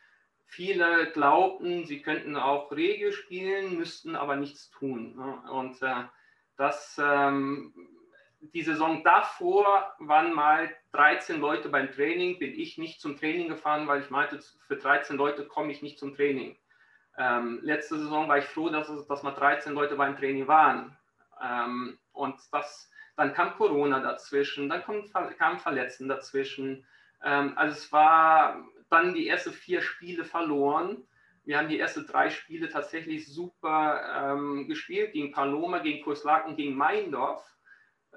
viele 0.44 1.12
glaubten, 1.12 1.85
sie 1.85 2.02
könnten 2.02 2.35
auch 2.37 2.73
Regio 2.73 3.12
spielen, 3.12 3.76
müssten 3.76 4.17
aber 4.17 4.35
nichts 4.35 4.70
tun. 4.70 5.14
Ne? 5.14 5.50
Und 5.52 5.81
äh, 5.81 6.05
das, 6.56 7.00
ähm, 7.00 7.73
die 8.41 8.62
Saison 8.62 9.05
davor 9.05 9.94
waren 10.01 10.32
mal 10.32 10.69
13 10.93 11.41
Leute 11.41 11.69
beim 11.69 11.93
Training, 11.93 12.41
bin 12.41 12.58
ich 12.58 12.77
nicht 12.77 13.01
zum 13.01 13.17
Training 13.17 13.48
gefahren, 13.48 13.86
weil 13.86 14.01
ich 14.01 14.10
meinte, 14.10 14.41
für 14.67 14.77
13 14.77 15.17
Leute 15.17 15.46
komme 15.46 15.70
ich 15.70 15.81
nicht 15.81 16.01
zum 16.01 16.17
Training. 16.17 16.56
Ähm, 17.18 17.60
letzte 17.62 17.98
Saison 17.98 18.28
war 18.28 18.38
ich 18.38 18.44
froh, 18.44 18.68
dass, 18.68 18.88
dass 19.06 19.22
mal 19.22 19.32
13 19.32 19.72
Leute 19.72 19.96
beim 19.96 20.16
Training 20.16 20.48
waren. 20.48 20.96
Ähm, 21.42 21.98
und 22.12 22.36
das, 22.52 22.90
dann 23.16 23.34
kam 23.34 23.54
Corona 23.54 24.00
dazwischen, 24.00 24.68
dann 24.68 24.82
kam, 24.82 25.04
kam 25.38 25.58
Verletzten 25.58 26.08
dazwischen. 26.08 26.86
Ähm, 27.22 27.52
also 27.56 27.76
es 27.76 27.92
war 27.92 28.66
dann 28.90 29.14
die 29.14 29.28
ersten 29.28 29.52
vier 29.52 29.82
Spiele 29.82 30.24
verloren. 30.24 31.06
Wir 31.44 31.58
haben 31.58 31.68
die 31.68 31.78
ersten 31.78 32.06
drei 32.06 32.30
Spiele 32.30 32.68
tatsächlich 32.68 33.28
super 33.28 34.32
ähm, 34.32 34.66
gespielt, 34.66 35.12
gegen 35.12 35.32
Paloma, 35.32 35.78
gegen 35.78 36.02
Kurslaken, 36.02 36.56
gegen 36.56 36.74
Meindorf. 36.74 37.44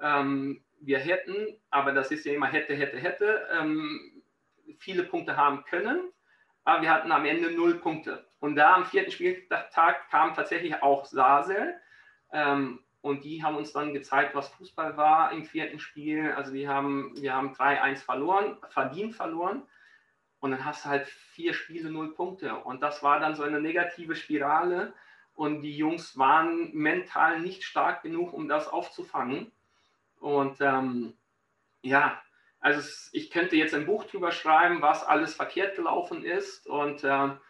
Ähm, 0.00 0.64
wir 0.80 0.98
hätten, 0.98 1.58
aber 1.70 1.92
das 1.92 2.10
ist 2.10 2.24
ja 2.24 2.32
immer 2.32 2.46
hätte, 2.46 2.74
hätte, 2.74 2.98
hätte, 2.98 3.46
ähm, 3.52 4.22
viele 4.78 5.04
Punkte 5.04 5.36
haben 5.36 5.64
können 5.64 6.12
aber 6.68 6.82
wir 6.82 6.90
hatten 6.90 7.12
am 7.12 7.24
Ende 7.24 7.50
null 7.50 7.76
Punkte. 7.80 8.27
Und 8.40 8.56
da 8.56 8.74
am 8.74 8.86
vierten 8.86 9.10
Spieltag 9.10 10.08
kam 10.10 10.34
tatsächlich 10.34 10.82
auch 10.82 11.04
Sasel. 11.04 11.74
Ähm, 12.32 12.80
und 13.00 13.24
die 13.24 13.42
haben 13.42 13.56
uns 13.56 13.72
dann 13.72 13.94
gezeigt, 13.94 14.34
was 14.34 14.48
Fußball 14.48 14.96
war 14.96 15.32
im 15.32 15.44
vierten 15.44 15.78
Spiel. 15.78 16.32
Also 16.32 16.52
wir 16.52 16.68
haben, 16.68 17.12
wir 17.16 17.34
haben 17.34 17.54
3-1 17.54 17.98
verloren, 17.98 18.56
verdient 18.68 19.14
verloren. 19.14 19.62
Und 20.40 20.52
dann 20.52 20.64
hast 20.64 20.84
du 20.84 20.90
halt 20.90 21.06
vier 21.06 21.54
Spiele, 21.54 21.90
null 21.90 22.14
Punkte. 22.14 22.54
Und 22.54 22.82
das 22.82 23.02
war 23.02 23.18
dann 23.18 23.34
so 23.34 23.42
eine 23.42 23.60
negative 23.60 24.14
Spirale. 24.14 24.92
Und 25.34 25.62
die 25.62 25.76
Jungs 25.76 26.18
waren 26.18 26.72
mental 26.74 27.40
nicht 27.40 27.64
stark 27.64 28.02
genug, 28.02 28.32
um 28.32 28.48
das 28.48 28.68
aufzufangen. 28.68 29.52
Und 30.20 30.60
ähm, 30.60 31.14
ja, 31.82 32.20
also 32.60 32.80
ich 33.12 33.30
könnte 33.30 33.56
jetzt 33.56 33.74
ein 33.74 33.86
Buch 33.86 34.04
drüber 34.04 34.32
schreiben, 34.32 34.82
was 34.82 35.04
alles 35.04 35.34
verkehrt 35.34 35.76
gelaufen 35.76 36.24
ist. 36.24 36.66
Und 36.66 37.04
ähm, 37.04 37.32
äh, 37.32 37.47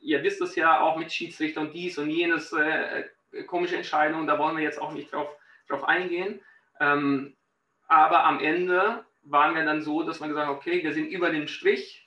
ihr 0.00 0.22
wisst 0.22 0.40
es 0.40 0.54
ja 0.54 0.80
auch 0.80 0.96
mit 0.96 1.12
Schiedsrichter 1.12 1.60
und 1.60 1.74
dies 1.74 1.98
und 1.98 2.10
jenes, 2.10 2.52
äh, 2.52 3.04
komische 3.46 3.76
Entscheidungen, 3.76 4.26
da 4.26 4.38
wollen 4.38 4.56
wir 4.56 4.64
jetzt 4.64 4.80
auch 4.80 4.92
nicht 4.92 5.12
drauf, 5.12 5.28
drauf 5.68 5.84
eingehen. 5.84 6.40
Ähm, 6.80 7.36
aber 7.88 8.24
am 8.24 8.40
Ende 8.40 9.04
waren 9.22 9.54
wir 9.54 9.64
dann 9.64 9.82
so, 9.82 10.02
dass 10.02 10.20
wir 10.20 10.28
gesagt 10.28 10.46
haben, 10.46 10.56
okay, 10.56 10.82
wir 10.82 10.92
sind 10.92 11.06
über 11.06 11.30
den 11.30 11.48
Strich. 11.48 12.04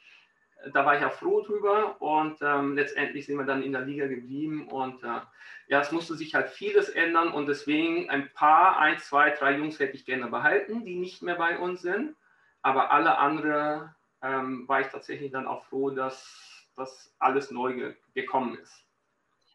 da 0.74 0.86
war 0.86 0.98
ich 0.98 1.04
auch 1.04 1.14
froh 1.14 1.42
drüber 1.42 2.00
und 2.00 2.38
ähm, 2.42 2.76
letztendlich 2.76 3.26
sind 3.26 3.38
wir 3.38 3.46
dann 3.46 3.64
in 3.64 3.72
der 3.72 3.82
Liga 3.82 4.06
geblieben 4.06 4.68
und 4.68 5.04
äh, 5.04 5.22
ja, 5.68 5.80
es 5.80 5.92
musste 5.92 6.16
sich 6.16 6.36
halt 6.36 6.50
vieles 6.50 6.90
ändern 6.90 7.32
und 7.32 7.48
deswegen 7.48 8.10
ein 8.12 8.30
paar, 8.34 8.78
ein, 8.78 9.00
zwei, 9.00 9.32
drei 9.32 9.58
Jungs 9.58 9.80
hätte 9.80 9.96
ich 9.96 10.06
gerne 10.06 10.28
behalten, 10.28 10.86
die 10.86 10.96
nicht 10.96 11.24
mehr 11.24 11.36
bei 11.36 11.58
uns 11.58 11.82
sind, 11.82 12.16
aber 12.62 12.92
alle 12.92 13.18
andere 13.18 13.96
ähm, 14.22 14.68
war 14.68 14.82
ich 14.82 14.88
tatsächlich 14.88 15.32
dann 15.32 15.48
auch 15.48 15.66
froh, 15.66 15.90
dass 15.90 16.51
das 16.76 17.14
alles 17.20 17.52
neu 17.52 17.74
ge 17.74 17.96
gekommen 18.14 18.58
ist. 18.62 18.86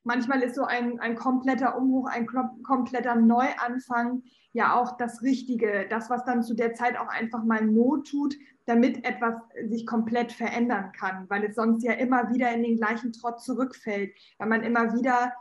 Manchmal 0.05 0.43
ist 0.43 0.55
so 0.55 0.65
ein, 0.65 1.01
ein 1.01 1.17
kompletter 1.17 1.77
Umbruch, 1.77 2.09
ein 2.09 2.27
kompletter 2.63 3.17
Neuanfang 3.17 4.23
ja 4.53 4.75
auch 4.75 4.97
das 4.97 5.23
Richtige, 5.23 5.87
das, 5.91 6.09
was 6.09 6.25
dann 6.25 6.43
zu 6.43 6.55
der 6.55 6.75
Zeit 6.75 6.97
auch 6.97 7.09
einfach 7.09 7.45
mal 7.45 7.65
Not 7.65 8.09
tut, 8.09 8.35
damit 8.65 9.05
etwas 9.05 9.35
sich 9.69 9.87
komplett 9.87 10.33
verändern 10.33 10.93
kann, 10.93 11.29
weil 11.29 11.45
es 11.45 11.57
sonst 11.57 11.83
ja 11.83 11.93
immer 11.93 12.31
wieder 12.33 12.53
in 12.53 12.63
den 12.63 12.77
gleichen 12.77 13.13
Trott 13.13 13.43
zurückfällt, 13.43 14.15
weil 14.39 14.49
man 14.49 14.63
immer 14.63 14.95
wieder 14.95 15.33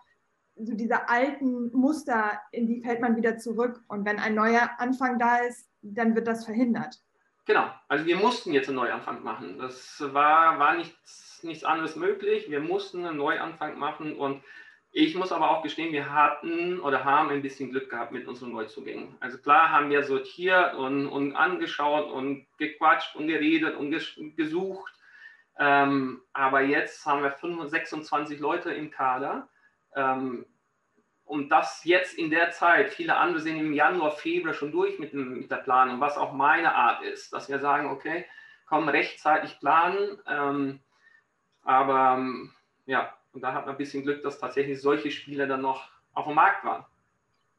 so 0.57 0.73
diese 0.73 1.09
alten 1.09 1.71
Muster, 1.71 2.39
in 2.51 2.67
die 2.67 2.81
fällt 2.81 3.01
man 3.01 3.15
wieder 3.15 3.37
zurück. 3.37 3.83
Und 3.87 4.05
wenn 4.05 4.19
ein 4.19 4.35
neuer 4.35 4.69
Anfang 4.77 5.19
da 5.19 5.37
ist, 5.37 5.69
dann 5.81 6.15
wird 6.15 6.27
das 6.27 6.45
verhindert. 6.45 7.01
Genau, 7.45 7.69
also 7.87 8.05
wir 8.05 8.17
mussten 8.17 8.53
jetzt 8.53 8.69
einen 8.69 8.77
Neuanfang 8.77 9.23
machen. 9.23 9.59
Das 9.59 10.01
war, 10.01 10.57
war 10.57 10.75
nichts, 10.77 11.34
nichts 11.45 11.63
anderes 11.63 11.95
möglich. 11.95 12.49
Wir 12.49 12.59
mussten 12.59 13.05
einen 13.05 13.17
Neuanfang 13.17 13.79
machen 13.79 14.15
und 14.17 14.43
ich 14.97 15.13
muss 15.13 15.33
aber 15.33 15.51
auch 15.51 15.61
gestehen, 15.61 15.91
wir 15.91 16.13
hatten 16.13 16.79
oder 16.79 17.03
haben 17.03 17.29
ein 17.29 17.41
bisschen 17.41 17.69
Glück 17.71 17.89
gehabt 17.89 18.13
mit 18.13 18.27
unseren 18.27 18.53
Neuzugängen. 18.53 19.17
Also 19.19 19.37
klar 19.37 19.69
haben 19.69 19.89
wir 19.89 20.03
sortiert 20.03 20.73
und, 20.75 21.07
und 21.07 21.35
angeschaut 21.35 22.09
und 22.09 22.47
gequatscht 22.57 23.15
und 23.15 23.27
geredet 23.27 23.75
und 23.75 23.91
ges 23.91 24.17
gesucht. 24.37 24.93
Ähm, 25.57 26.21
aber 26.31 26.61
jetzt 26.61 27.05
haben 27.05 27.23
wir 27.23 27.67
26 27.67 28.39
Leute 28.39 28.71
im 28.71 28.89
Kader. 28.89 29.49
Ähm, 29.95 30.45
und 31.25 31.49
das 31.49 31.83
jetzt 31.83 32.17
in 32.17 32.29
der 32.29 32.51
Zeit, 32.51 32.93
viele 32.93 33.17
andere 33.17 33.41
sind 33.41 33.57
im 33.57 33.73
Januar, 33.73 34.11
Februar 34.11 34.53
schon 34.53 34.71
durch 34.71 34.97
mit, 34.99 35.11
dem, 35.11 35.39
mit 35.39 35.51
der 35.51 35.57
Planung, 35.57 35.99
was 35.99 36.17
auch 36.17 36.31
meine 36.31 36.73
Art 36.73 37.03
ist, 37.03 37.33
dass 37.33 37.49
wir 37.49 37.59
sagen, 37.59 37.89
okay, 37.89 38.25
komm 38.65 38.87
rechtzeitig 38.87 39.59
planen. 39.59 40.19
Ähm, 40.27 40.79
aber 41.65 42.25
ja, 42.85 43.13
und 43.33 43.41
da 43.41 43.53
hat 43.53 43.65
man 43.65 43.75
ein 43.75 43.77
bisschen 43.77 44.03
Glück, 44.03 44.21
dass 44.21 44.39
tatsächlich 44.39 44.81
solche 44.81 45.11
Spieler 45.11 45.45
dann 45.47 45.61
noch 45.61 45.89
auf 46.13 46.25
dem 46.25 46.35
Markt 46.35 46.63
waren. 46.63 46.85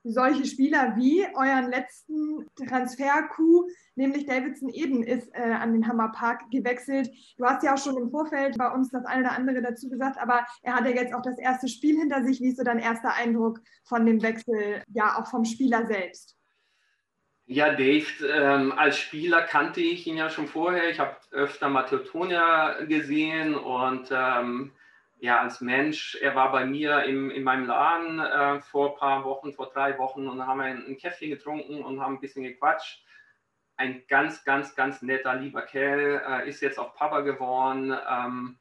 Solche 0.08 0.46
Spieler 0.46 0.94
wie 0.96 1.26
euren 1.34 1.68
letzten 1.68 2.46
Transfer-Coup, 2.54 3.68
nämlich 3.96 4.24
Davidson 4.24 4.70
Eden, 4.72 5.02
ist 5.02 5.28
äh, 5.34 5.40
an 5.40 5.72
den 5.72 5.88
Hammerpark 5.88 6.48
gewechselt. 6.52 7.10
Du 7.36 7.44
hast 7.44 7.64
ja 7.64 7.74
auch 7.74 7.78
schon 7.78 7.96
im 7.96 8.08
Vorfeld 8.08 8.56
bei 8.56 8.70
uns 8.70 8.88
das 8.90 9.04
eine 9.04 9.22
oder 9.22 9.32
andere 9.32 9.62
dazu 9.62 9.88
gesagt, 9.88 10.16
aber 10.18 10.46
er 10.62 10.76
hat 10.76 10.84
ja 10.84 10.92
jetzt 10.92 11.12
auch 11.12 11.22
das 11.22 11.38
erste 11.38 11.66
Spiel 11.66 11.98
hinter 11.98 12.24
sich. 12.24 12.40
Wie 12.40 12.50
ist 12.50 12.58
so 12.58 12.62
dein 12.62 12.78
erster 12.78 13.14
Eindruck 13.14 13.60
von 13.82 14.06
dem 14.06 14.22
Wechsel, 14.22 14.84
ja 14.86 15.18
auch 15.18 15.26
vom 15.26 15.44
Spieler 15.44 15.86
selbst? 15.88 16.35
Ja, 17.48 17.70
Dave, 17.70 18.26
ähm, 18.26 18.72
als 18.72 18.98
Spieler 18.98 19.40
kannte 19.40 19.80
ich 19.80 20.04
ihn 20.08 20.16
ja 20.16 20.30
schon 20.30 20.48
vorher. 20.48 20.90
Ich 20.90 20.98
habe 20.98 21.16
öfter 21.30 21.68
mal 21.68 21.84
Teutonia 21.84 22.82
gesehen 22.86 23.54
und 23.54 24.08
ähm, 24.10 24.72
ja, 25.20 25.40
als 25.42 25.60
Mensch, 25.60 26.16
er 26.20 26.34
war 26.34 26.50
bei 26.50 26.64
mir 26.64 27.04
im, 27.04 27.30
in 27.30 27.44
meinem 27.44 27.66
Laden 27.66 28.18
äh, 28.18 28.60
vor 28.62 28.90
ein 28.94 28.98
paar 28.98 29.24
Wochen, 29.24 29.52
vor 29.52 29.70
drei 29.72 29.96
Wochen 29.96 30.26
und 30.26 30.44
haben 30.44 30.60
ein, 30.60 30.84
ein 30.88 30.96
Käffchen 30.98 31.30
getrunken 31.30 31.84
und 31.84 32.00
haben 32.00 32.16
ein 32.16 32.20
bisschen 32.20 32.42
gequatscht. 32.42 33.04
Ein 33.76 34.02
ganz, 34.08 34.42
ganz, 34.42 34.74
ganz 34.74 35.02
netter, 35.02 35.36
lieber 35.36 35.62
Kerl, 35.62 36.20
äh, 36.28 36.48
ist 36.48 36.60
jetzt 36.62 36.80
auch 36.80 36.96
Papa 36.96 37.20
geworden. 37.20 37.96
Ähm, 38.10 38.58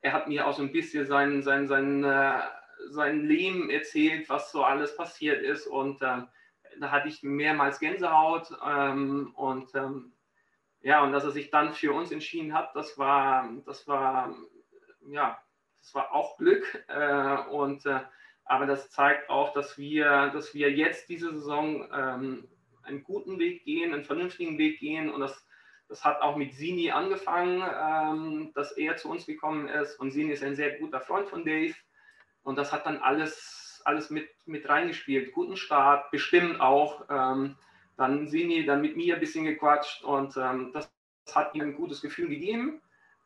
er 0.00 0.12
hat 0.12 0.28
mir 0.28 0.46
auch 0.46 0.54
so 0.54 0.62
ein 0.62 0.70
bisschen 0.70 1.06
sein, 1.06 1.42
sein, 1.42 1.66
sein, 1.66 2.04
äh, 2.04 2.38
sein 2.90 3.26
Leben 3.26 3.68
erzählt, 3.68 4.28
was 4.28 4.52
so 4.52 4.62
alles 4.62 4.96
passiert 4.96 5.42
ist 5.42 5.66
und 5.66 6.00
äh, 6.02 6.22
da 6.80 6.90
hatte 6.90 7.08
ich 7.08 7.22
mehrmals 7.22 7.78
Gänsehaut 7.80 8.48
ähm, 8.66 9.32
und 9.34 9.74
ähm, 9.74 10.12
ja, 10.82 11.04
und 11.04 11.12
dass 11.12 11.24
er 11.24 11.30
sich 11.30 11.50
dann 11.50 11.72
für 11.72 11.92
uns 11.92 12.10
entschieden 12.10 12.54
hat, 12.54 12.74
das 12.74 12.98
war, 12.98 13.48
das 13.66 13.86
war, 13.86 14.34
ja, 15.08 15.40
das 15.78 15.94
war 15.94 16.12
auch 16.12 16.36
Glück. 16.38 16.84
Äh, 16.88 17.36
und, 17.50 17.86
äh, 17.86 18.00
aber 18.44 18.66
das 18.66 18.90
zeigt 18.90 19.30
auch, 19.30 19.52
dass 19.52 19.78
wir, 19.78 20.30
dass 20.30 20.54
wir 20.54 20.72
jetzt 20.72 21.08
diese 21.08 21.32
Saison 21.32 21.88
ähm, 21.92 22.48
einen 22.82 23.04
guten 23.04 23.38
Weg 23.38 23.64
gehen, 23.64 23.94
einen 23.94 24.04
vernünftigen 24.04 24.58
Weg 24.58 24.80
gehen. 24.80 25.10
Und 25.12 25.20
das, 25.20 25.46
das 25.88 26.04
hat 26.04 26.20
auch 26.20 26.36
mit 26.36 26.52
Sini 26.52 26.90
angefangen, 26.90 27.62
ähm, 27.62 28.52
dass 28.54 28.72
er 28.72 28.96
zu 28.96 29.08
uns 29.08 29.26
gekommen 29.26 29.68
ist. 29.68 30.00
Und 30.00 30.10
Sini 30.10 30.32
ist 30.32 30.42
ein 30.42 30.56
sehr 30.56 30.78
guter 30.78 31.00
Freund 31.00 31.28
von 31.28 31.44
Dave. 31.44 31.74
Und 32.42 32.56
das 32.56 32.72
hat 32.72 32.86
dann 32.86 32.98
alles, 32.98 33.61
alles 33.86 34.10
mit, 34.10 34.28
mit 34.46 34.68
reingespielt. 34.68 35.32
Guten 35.32 35.56
Start, 35.56 36.10
bestimmt 36.10 36.60
auch. 36.60 37.04
Ähm, 37.10 37.56
dann 37.96 38.28
Sini, 38.28 38.64
dann 38.64 38.80
mit 38.80 38.96
mir 38.96 39.14
ein 39.14 39.20
bisschen 39.20 39.44
gequatscht 39.44 40.02
und 40.02 40.36
ähm, 40.36 40.70
das, 40.72 40.90
das, 41.24 41.36
hat 41.36 41.54
ihm 41.54 41.62
ein 41.62 41.74
gutes 41.74 42.02
Gefühl 42.02 42.28
gegeben. 42.28 42.80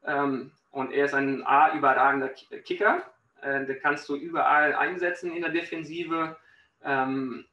Ähm, 0.05 0.53
und 0.71 0.93
er 0.93 1.07
ist 1.07 1.15
ein 1.15 1.47
A, 1.47 1.75
überragender 1.75 2.29
Kicker. 2.29 3.03
Äh, 3.41 3.65
den 3.65 3.81
kannst 3.81 4.09
du 4.09 4.17
überall 4.17 4.75
einsetzen 4.75 5.35
in 5.35 5.43
der 5.43 5.51
Defensive. 5.51 6.37
Ähm, 6.85 7.47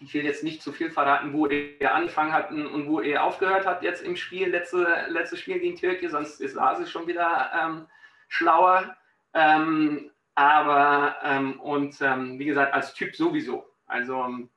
ich 0.00 0.14
will 0.14 0.24
jetzt 0.24 0.44
nicht 0.44 0.62
zu 0.62 0.72
viel 0.72 0.90
verraten, 0.90 1.32
wo 1.32 1.46
er 1.46 1.94
angefangen 1.94 2.32
hat 2.32 2.50
und 2.50 2.88
wo 2.88 3.00
er 3.00 3.24
aufgehört 3.24 3.66
hat 3.66 3.82
jetzt 3.82 4.02
im 4.02 4.16
Spiel, 4.16 4.48
letzte, 4.48 5.06
letztes 5.08 5.40
Spiel 5.40 5.60
gegen 5.60 5.76
Türkei, 5.76 6.08
sonst 6.08 6.40
ist 6.40 6.54
Lasi 6.54 6.86
schon 6.86 7.06
wieder 7.06 7.50
ähm, 7.60 7.86
schlauer. 8.28 8.96
Ähm, 9.34 10.10
aber, 10.34 11.16
ähm, 11.22 11.60
und 11.60 12.00
ähm, 12.00 12.38
wie 12.38 12.46
gesagt, 12.46 12.72
als 12.72 12.94
Typ 12.94 13.14
sowieso. 13.14 13.66
Also, 13.86 14.48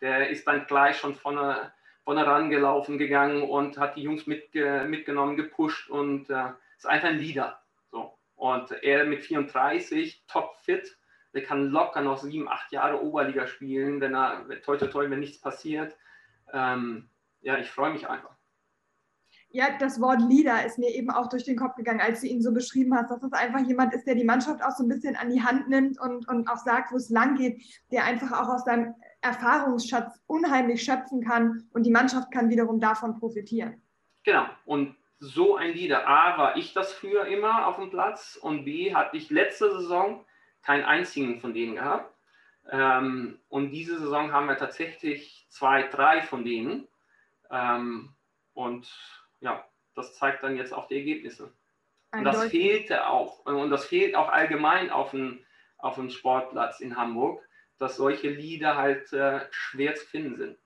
der 0.00 0.28
ist 0.28 0.46
dann 0.46 0.66
gleich 0.66 0.98
schon 0.98 1.14
vorne, 1.14 1.72
vorne 2.04 2.26
rangelaufen 2.26 2.98
gegangen 2.98 3.42
und 3.42 3.78
hat 3.78 3.96
die 3.96 4.02
Jungs 4.02 4.26
mitge 4.26 4.84
mitgenommen, 4.86 5.36
gepusht 5.36 5.88
und 5.88 6.28
äh, 6.28 6.50
ist 6.76 6.86
einfach 6.86 7.08
ein 7.08 7.18
Leader. 7.18 7.60
So. 7.90 8.18
Und 8.34 8.70
er 8.82 9.04
mit 9.04 9.22
34, 9.22 10.24
top 10.28 10.56
fit, 10.58 10.98
der 11.32 11.42
kann 11.42 11.70
locker 11.70 12.02
noch 12.02 12.18
sieben, 12.18 12.48
acht 12.48 12.70
Jahre 12.72 13.02
Oberliga 13.02 13.46
spielen, 13.46 14.00
wenn 14.00 14.14
er, 14.14 14.46
toi, 14.62 14.76
toi, 14.76 14.86
toi, 14.86 15.10
wenn 15.10 15.20
nichts 15.20 15.40
passiert. 15.40 15.96
Ähm, 16.52 17.08
ja, 17.40 17.58
ich 17.58 17.70
freue 17.70 17.92
mich 17.92 18.08
einfach. 18.08 18.35
Ja, 19.50 19.68
das 19.78 20.00
Wort 20.00 20.20
Leader 20.28 20.66
ist 20.66 20.78
mir 20.78 20.90
eben 20.90 21.10
auch 21.10 21.28
durch 21.28 21.44
den 21.44 21.56
Kopf 21.56 21.76
gegangen, 21.76 22.00
als 22.00 22.20
du 22.20 22.26
ihn 22.26 22.42
so 22.42 22.52
beschrieben 22.52 22.94
hast, 22.94 23.10
dass 23.10 23.22
es 23.22 23.32
einfach 23.32 23.60
jemand 23.60 23.94
ist, 23.94 24.06
der 24.06 24.14
die 24.14 24.24
Mannschaft 24.24 24.62
auch 24.62 24.72
so 24.72 24.84
ein 24.84 24.88
bisschen 24.88 25.16
an 25.16 25.30
die 25.30 25.42
Hand 25.42 25.68
nimmt 25.68 26.00
und, 26.00 26.28
und 26.28 26.48
auch 26.48 26.58
sagt, 26.58 26.92
wo 26.92 26.96
es 26.96 27.10
lang 27.10 27.36
geht, 27.36 27.62
der 27.90 28.04
einfach 28.04 28.32
auch 28.32 28.48
aus 28.48 28.64
seinem 28.64 28.94
Erfahrungsschatz 29.22 30.20
unheimlich 30.26 30.82
schöpfen 30.82 31.24
kann 31.24 31.68
und 31.72 31.84
die 31.84 31.90
Mannschaft 31.90 32.30
kann 32.32 32.50
wiederum 32.50 32.80
davon 32.80 33.18
profitieren. 33.18 33.80
Genau, 34.24 34.46
und 34.64 34.96
so 35.18 35.56
ein 35.56 35.72
Leader. 35.72 36.06
A, 36.06 36.36
war 36.36 36.56
ich 36.56 36.74
das 36.74 36.92
früher 36.92 37.26
immer 37.26 37.66
auf 37.66 37.76
dem 37.76 37.90
Platz 37.90 38.38
und 38.40 38.64
B, 38.64 38.94
hatte 38.94 39.16
ich 39.16 39.30
letzte 39.30 39.70
Saison 39.70 40.24
keinen 40.62 40.84
einzigen 40.84 41.40
von 41.40 41.54
denen 41.54 41.76
gehabt. 41.76 42.12
Ähm, 42.70 43.38
und 43.48 43.70
diese 43.70 43.98
Saison 43.98 44.32
haben 44.32 44.48
wir 44.48 44.56
tatsächlich 44.56 45.46
zwei, 45.48 45.84
drei 45.84 46.22
von 46.22 46.44
denen. 46.44 46.88
Ähm, 47.50 48.14
und 48.52 48.90
ja, 49.40 49.64
das 49.94 50.14
zeigt 50.14 50.42
dann 50.42 50.56
jetzt 50.56 50.72
auch 50.72 50.88
die 50.88 50.96
Ergebnisse. 50.96 51.52
Und 52.12 52.24
das 52.24 52.44
fehlte 52.44 53.08
auch. 53.08 53.44
Und 53.44 53.70
das 53.70 53.86
fehlt 53.86 54.14
auch 54.14 54.28
allgemein 54.28 54.90
auf 54.90 55.10
dem, 55.10 55.44
auf 55.78 55.96
dem 55.96 56.10
Sportplatz 56.10 56.80
in 56.80 56.96
Hamburg, 56.96 57.42
dass 57.78 57.96
solche 57.96 58.30
Lieder 58.30 58.76
halt 58.76 59.12
äh, 59.12 59.40
schwer 59.50 59.94
zu 59.94 60.06
finden 60.06 60.36
sind. 60.36 60.58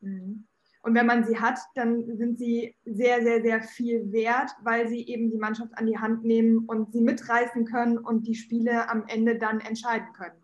Mhm. 0.00 0.46
Und 0.82 0.94
wenn 0.94 1.06
man 1.06 1.24
sie 1.24 1.38
hat, 1.38 1.58
dann 1.74 2.16
sind 2.16 2.38
sie 2.38 2.74
sehr, 2.84 3.22
sehr, 3.22 3.42
sehr 3.42 3.62
viel 3.62 4.10
wert, 4.12 4.50
weil 4.62 4.88
sie 4.88 5.06
eben 5.06 5.30
die 5.30 5.36
Mannschaft 5.36 5.76
an 5.76 5.86
die 5.86 5.98
Hand 5.98 6.24
nehmen 6.24 6.64
und 6.66 6.92
sie 6.92 7.02
mitreißen 7.02 7.66
können 7.66 7.98
und 7.98 8.26
die 8.26 8.34
Spiele 8.34 8.88
am 8.88 9.04
Ende 9.06 9.36
dann 9.36 9.60
entscheiden 9.60 10.10
können. 10.14 10.40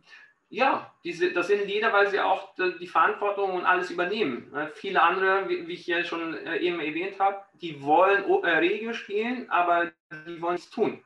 Ja, 0.49 0.95
diese, 1.03 1.33
das 1.33 1.49
sind 1.49 1.67
Lieder, 1.67 1.93
weil 1.93 2.09
sie 2.09 2.21
auch 2.21 2.55
die 2.57 2.87
Verantwortung 2.87 3.55
und 3.55 3.65
alles 3.65 3.91
übernehmen. 3.91 4.51
Ne, 4.53 4.71
viele 4.75 5.03
andere, 5.03 5.49
wie, 5.49 5.73
ich 5.73 5.85
hier 5.85 6.05
schon 6.05 6.35
äh, 6.35 6.59
eben 6.59 6.79
erwähnt 6.79 7.19
habe, 7.19 7.43
die 7.55 7.83
wollen 7.83 8.25
äh, 8.45 8.51
Regio 8.51 8.93
spielen, 8.93 9.51
aber 9.51 9.91
die 10.27 10.41
wollen 10.41 10.55
es 10.55 10.71
tun. 10.71 11.03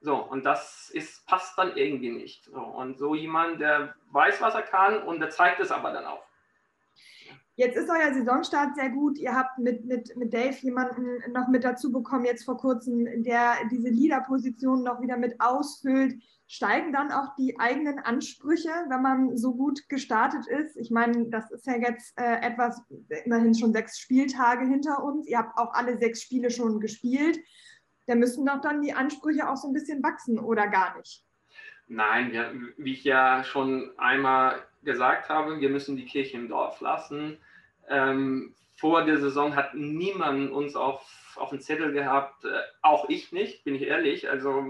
So, 0.00 0.16
und 0.16 0.44
das 0.44 0.90
ist, 0.90 1.26
passt 1.26 1.58
dann 1.58 1.76
irgendwie 1.76 2.10
nicht. 2.10 2.44
So, 2.44 2.60
und 2.60 2.96
so 2.98 3.14
jemand, 3.14 3.60
der 3.60 3.96
weiß, 4.12 4.40
was 4.40 4.54
er 4.54 4.62
kann 4.62 5.02
und 5.02 5.18
der 5.18 5.30
zeigt 5.30 5.60
es 5.60 5.72
aber 5.72 5.92
dann 5.92 6.04
auch. 6.04 6.23
Jetzt 7.56 7.76
ist 7.76 7.88
euer 7.88 8.12
Saisonstart 8.12 8.74
sehr 8.74 8.90
gut. 8.90 9.16
Ihr 9.16 9.32
habt 9.32 9.58
mit, 9.58 9.84
mit, 9.84 10.16
mit 10.16 10.34
Dave 10.34 10.56
jemanden 10.60 11.32
noch 11.32 11.46
mit 11.46 11.62
dazu 11.62 11.92
bekommen, 11.92 12.24
jetzt 12.24 12.44
vor 12.44 12.56
kurzem, 12.56 13.22
der 13.22 13.54
diese 13.70 13.90
Leader-Position 13.90 14.82
noch 14.82 15.00
wieder 15.00 15.16
mit 15.16 15.40
ausfüllt. 15.40 16.20
Steigen 16.48 16.92
dann 16.92 17.12
auch 17.12 17.36
die 17.36 17.58
eigenen 17.58 18.00
Ansprüche, 18.00 18.70
wenn 18.88 19.02
man 19.02 19.36
so 19.36 19.54
gut 19.54 19.88
gestartet 19.88 20.48
ist? 20.48 20.76
Ich 20.76 20.90
meine, 20.90 21.30
das 21.30 21.50
ist 21.52 21.66
ja 21.66 21.76
jetzt 21.76 22.18
äh, 22.18 22.40
etwas, 22.40 22.82
immerhin 23.24 23.54
schon 23.54 23.72
sechs 23.72 23.98
Spieltage 24.00 24.66
hinter 24.66 25.04
uns. 25.04 25.26
Ihr 25.28 25.38
habt 25.38 25.56
auch 25.56 25.72
alle 25.74 25.96
sechs 25.98 26.22
Spiele 26.22 26.50
schon 26.50 26.80
gespielt. 26.80 27.38
da 28.06 28.16
müssen 28.16 28.44
doch 28.44 28.60
dann 28.60 28.82
die 28.82 28.92
Ansprüche 28.92 29.48
auch 29.48 29.56
so 29.56 29.68
ein 29.68 29.74
bisschen 29.74 30.02
wachsen 30.02 30.40
oder 30.40 30.66
gar 30.66 30.96
nicht. 30.98 31.23
Nein, 31.86 32.32
wir, 32.32 32.52
wie 32.76 32.94
ich 32.94 33.04
ja 33.04 33.44
schon 33.44 33.92
einmal 33.98 34.62
gesagt 34.82 35.28
habe, 35.28 35.60
wir 35.60 35.68
müssen 35.68 35.96
die 35.96 36.06
Kirche 36.06 36.36
im 36.36 36.48
Dorf 36.48 36.80
lassen. 36.80 37.38
Ähm, 37.88 38.54
vor 38.76 39.04
der 39.04 39.18
Saison 39.18 39.54
hat 39.54 39.74
niemand 39.74 40.50
uns 40.50 40.76
auf, 40.76 41.36
auf 41.36 41.50
den 41.50 41.60
Zettel 41.60 41.92
gehabt, 41.92 42.44
äh, 42.44 42.60
auch 42.82 43.08
ich 43.08 43.32
nicht, 43.32 43.64
bin 43.64 43.74
ich 43.74 43.82
ehrlich. 43.82 44.28
Also 44.28 44.64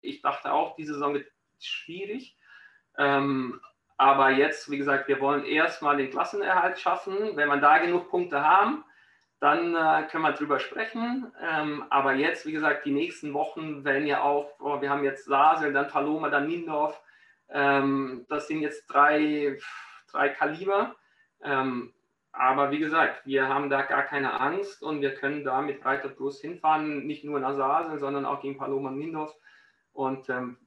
ich 0.00 0.22
dachte 0.22 0.52
auch, 0.52 0.76
die 0.76 0.86
Saison 0.86 1.14
wird 1.14 1.30
schwierig. 1.60 2.36
Ähm, 2.96 3.60
aber 3.96 4.30
jetzt, 4.30 4.70
wie 4.70 4.78
gesagt, 4.78 5.08
wir 5.08 5.20
wollen 5.20 5.44
erstmal 5.44 5.96
den 5.96 6.10
Klassenerhalt 6.10 6.78
schaffen. 6.78 7.36
Wenn 7.36 7.48
wir 7.48 7.56
da 7.58 7.78
genug 7.78 8.08
Punkte 8.10 8.44
haben, 8.44 8.84
dann 9.40 9.74
äh, 9.74 10.08
können 10.08 10.24
wir 10.24 10.32
drüber 10.32 10.58
sprechen. 10.58 11.32
Ähm, 11.40 11.84
aber 11.90 12.14
jetzt, 12.14 12.46
wie 12.46 12.52
gesagt, 12.52 12.84
die 12.84 12.90
nächsten 12.90 13.32
Wochen 13.34 13.84
werden 13.84 14.06
ja 14.06 14.22
auch, 14.22 14.52
oh, 14.58 14.80
wir 14.80 14.90
haben 14.90 15.04
jetzt 15.04 15.26
Sasel, 15.26 15.72
dann 15.72 15.88
Paloma, 15.88 16.28
dann 16.28 16.48
Niendorf. 16.48 17.00
Ähm, 17.50 18.26
das 18.28 18.48
sind 18.48 18.60
jetzt 18.60 18.86
drei, 18.88 19.58
drei 20.10 20.30
Kaliber. 20.30 20.96
Ähm, 21.42 21.94
aber 22.32 22.70
wie 22.70 22.78
gesagt, 22.78 23.26
wir 23.26 23.48
haben 23.48 23.70
da 23.70 23.82
gar 23.82 24.02
keine 24.02 24.40
Angst 24.40 24.82
und 24.82 25.00
wir 25.00 25.14
können 25.14 25.44
da 25.44 25.60
mit 25.60 25.80
breiter 25.80 26.08
Brust 26.08 26.40
hinfahren, 26.40 27.06
nicht 27.06 27.24
nur 27.24 27.40
nach 27.40 27.54
Sasel, 27.54 27.98
sondern 27.98 28.24
auch 28.26 28.42
gegen 28.42 28.58
Paloma 28.58 28.90
und 28.90 28.98
Niendorf. 28.98 29.34
Und 29.92 30.28
ähm, 30.28 30.58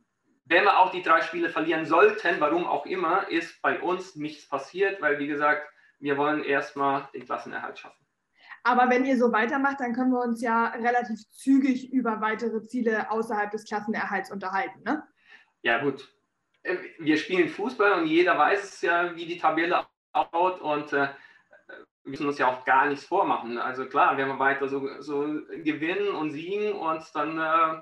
wenn 0.45 0.63
wir 0.63 0.79
auch 0.79 0.91
die 0.91 1.01
drei 1.01 1.21
Spiele 1.21 1.49
verlieren 1.49 1.85
sollten, 1.85 2.39
warum 2.39 2.65
auch 2.65 2.85
immer, 2.85 3.29
ist 3.29 3.61
bei 3.61 3.79
uns 3.79 4.15
nichts 4.15 4.47
passiert, 4.49 5.01
weil 5.01 5.19
wie 5.19 5.27
gesagt, 5.27 5.65
wir 5.99 6.17
wollen 6.17 6.43
erstmal 6.43 7.07
den 7.13 7.25
Klassenerhalt 7.25 7.79
schaffen. 7.79 8.00
Aber 8.63 8.89
wenn 8.89 9.05
ihr 9.05 9.17
so 9.17 9.31
weitermacht, 9.31 9.79
dann 9.79 9.93
können 9.93 10.11
wir 10.11 10.21
uns 10.21 10.41
ja 10.41 10.67
relativ 10.67 11.19
zügig 11.31 11.91
über 11.91 12.21
weitere 12.21 12.61
Ziele 12.63 13.09
außerhalb 13.09 13.51
des 13.51 13.65
Klassenerhalts 13.65 14.31
unterhalten, 14.31 14.81
ne? 14.83 15.03
Ja, 15.63 15.81
gut. 15.83 16.07
Äh, 16.63 16.77
wir 16.99 17.17
spielen 17.17 17.49
Fußball 17.49 18.01
und 18.01 18.07
jeder 18.07 18.37
weiß 18.37 18.63
es 18.63 18.81
ja, 18.81 19.15
wie 19.15 19.25
die 19.25 19.37
Tabelle 19.37 19.85
ausschaut 20.13 20.61
und 20.61 20.93
äh, 20.93 21.09
wir 22.03 22.11
müssen 22.11 22.27
uns 22.27 22.37
ja 22.37 22.47
auch 22.47 22.65
gar 22.65 22.87
nichts 22.87 23.05
vormachen. 23.05 23.57
Also 23.57 23.85
klar, 23.85 24.17
wenn 24.17 24.27
wir 24.27 24.39
weiter 24.39 24.67
so, 24.67 25.01
so 25.01 25.21
gewinnen 25.63 26.09
und 26.15 26.31
siegen 26.31 26.73
und 26.73 27.03
dann 27.13 27.37
äh, 27.37 27.81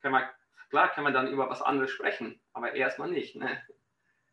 können 0.00 0.14
wir 0.14 0.30
Klar 0.74 0.88
kann 0.88 1.04
man 1.04 1.14
dann 1.14 1.28
über 1.28 1.48
was 1.48 1.62
anderes 1.62 1.92
sprechen, 1.92 2.40
aber 2.52 2.74
erstmal 2.74 3.08
nicht. 3.08 3.36
Ne? 3.36 3.62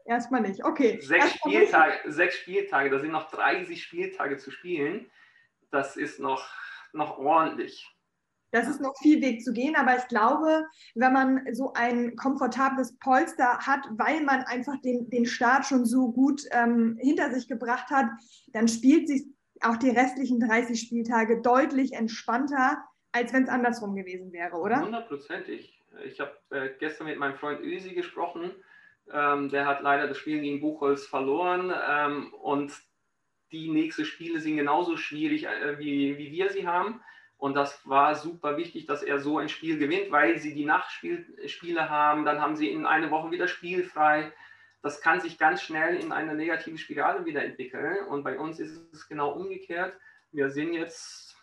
Erstmal 0.05 0.41
nicht, 0.41 0.65
okay. 0.65 0.99
Sechs 0.99 1.35
Spieltage, 1.35 1.99
sechs 2.05 2.35
Spieltage, 2.37 2.89
da 2.89 2.97
sind 2.97 3.11
noch 3.11 3.29
30 3.29 3.83
Spieltage 3.83 4.37
zu 4.37 4.49
spielen. 4.49 5.11
Das 5.71 5.97
ist 5.97 6.19
noch, 6.19 6.47
noch 6.93 7.17
ordentlich. 7.17 7.89
Das 8.51 8.67
ist 8.67 8.81
noch 8.81 8.97
viel 8.97 9.21
Weg 9.21 9.43
zu 9.43 9.53
gehen, 9.53 9.75
aber 9.77 9.95
ich 9.95 10.07
glaube, 10.09 10.65
wenn 10.93 11.13
man 11.13 11.53
so 11.53 11.71
ein 11.73 12.17
komfortables 12.17 12.97
Polster 12.99 13.59
hat, 13.59 13.87
weil 13.91 14.21
man 14.21 14.43
einfach 14.43 14.75
den, 14.81 15.09
den 15.09 15.25
Start 15.25 15.65
schon 15.65 15.85
so 15.85 16.11
gut 16.11 16.41
ähm, 16.51 16.97
hinter 16.99 17.31
sich 17.33 17.47
gebracht 17.47 17.89
hat, 17.89 18.07
dann 18.51 18.67
spielt 18.67 19.07
sich 19.07 19.25
auch 19.61 19.77
die 19.77 19.89
restlichen 19.89 20.41
30 20.41 20.79
Spieltage 20.79 21.41
deutlich 21.41 21.93
entspannter, 21.93 22.83
als 23.13 23.31
wenn 23.31 23.43
es 23.43 23.49
andersrum 23.49 23.95
gewesen 23.95 24.33
wäre, 24.33 24.57
oder? 24.57 24.81
Hundertprozentig. 24.81 25.81
Ich 26.05 26.19
habe 26.19 26.31
äh, 26.49 26.69
gestern 26.79 27.07
mit 27.07 27.19
meinem 27.19 27.37
Freund 27.37 27.61
Ösi 27.61 27.93
gesprochen. 27.93 28.51
Ähm, 29.11 29.49
der 29.49 29.65
hat 29.65 29.81
leider 29.81 30.07
das 30.07 30.17
Spiel 30.17 30.41
gegen 30.41 30.61
Buchholz 30.61 31.05
verloren. 31.05 31.73
Ähm, 31.89 32.33
und 32.33 32.73
die 33.51 33.69
nächsten 33.69 34.05
Spiele 34.05 34.39
sind 34.39 34.57
genauso 34.57 34.97
schwierig, 34.97 35.45
äh, 35.45 35.79
wie, 35.79 36.17
wie 36.17 36.31
wir 36.31 36.49
sie 36.49 36.67
haben. 36.67 37.01
Und 37.37 37.55
das 37.55 37.87
war 37.87 38.13
super 38.15 38.57
wichtig, 38.57 38.85
dass 38.85 39.01
er 39.01 39.19
so 39.19 39.39
ein 39.39 39.49
Spiel 39.49 39.79
gewinnt, 39.79 40.11
weil 40.11 40.37
sie 40.37 40.53
die 40.53 40.65
Nachtspiele 40.65 41.89
haben. 41.89 42.23
Dann 42.23 42.39
haben 42.39 42.55
sie 42.55 42.69
in 42.69 42.85
einer 42.85 43.09
Woche 43.09 43.31
wieder 43.31 43.47
spielfrei. 43.47 44.31
Das 44.83 45.01
kann 45.01 45.21
sich 45.21 45.39
ganz 45.39 45.63
schnell 45.63 45.95
in 45.95 46.11
eine 46.11 46.35
negative 46.35 46.77
Spirale 46.77 47.25
wieder 47.25 47.43
entwickeln. 47.43 48.05
Und 48.07 48.23
bei 48.23 48.37
uns 48.37 48.59
ist 48.59 48.93
es 48.93 49.07
genau 49.07 49.31
umgekehrt. 49.31 49.95
Wir 50.31 50.51
sind 50.51 50.73
jetzt 50.73 51.35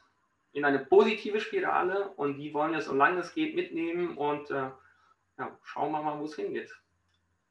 in 0.52 0.64
eine 0.64 0.78
positive 0.78 1.40
Spirale 1.40 2.11
und 2.11 2.38
die 2.38 2.54
wollen 2.54 2.72
wir, 2.72 2.80
solange 2.80 3.20
es 3.20 3.35
geht, 3.35 3.54
mitnehmen 3.54 4.16
und 4.16 4.50
äh, 4.50 4.70
ja, 5.38 5.59
schauen 5.62 5.92
wir 5.92 6.02
mal, 6.02 6.18
wo 6.18 6.24
es 6.24 6.37
hingeht. 6.37 6.70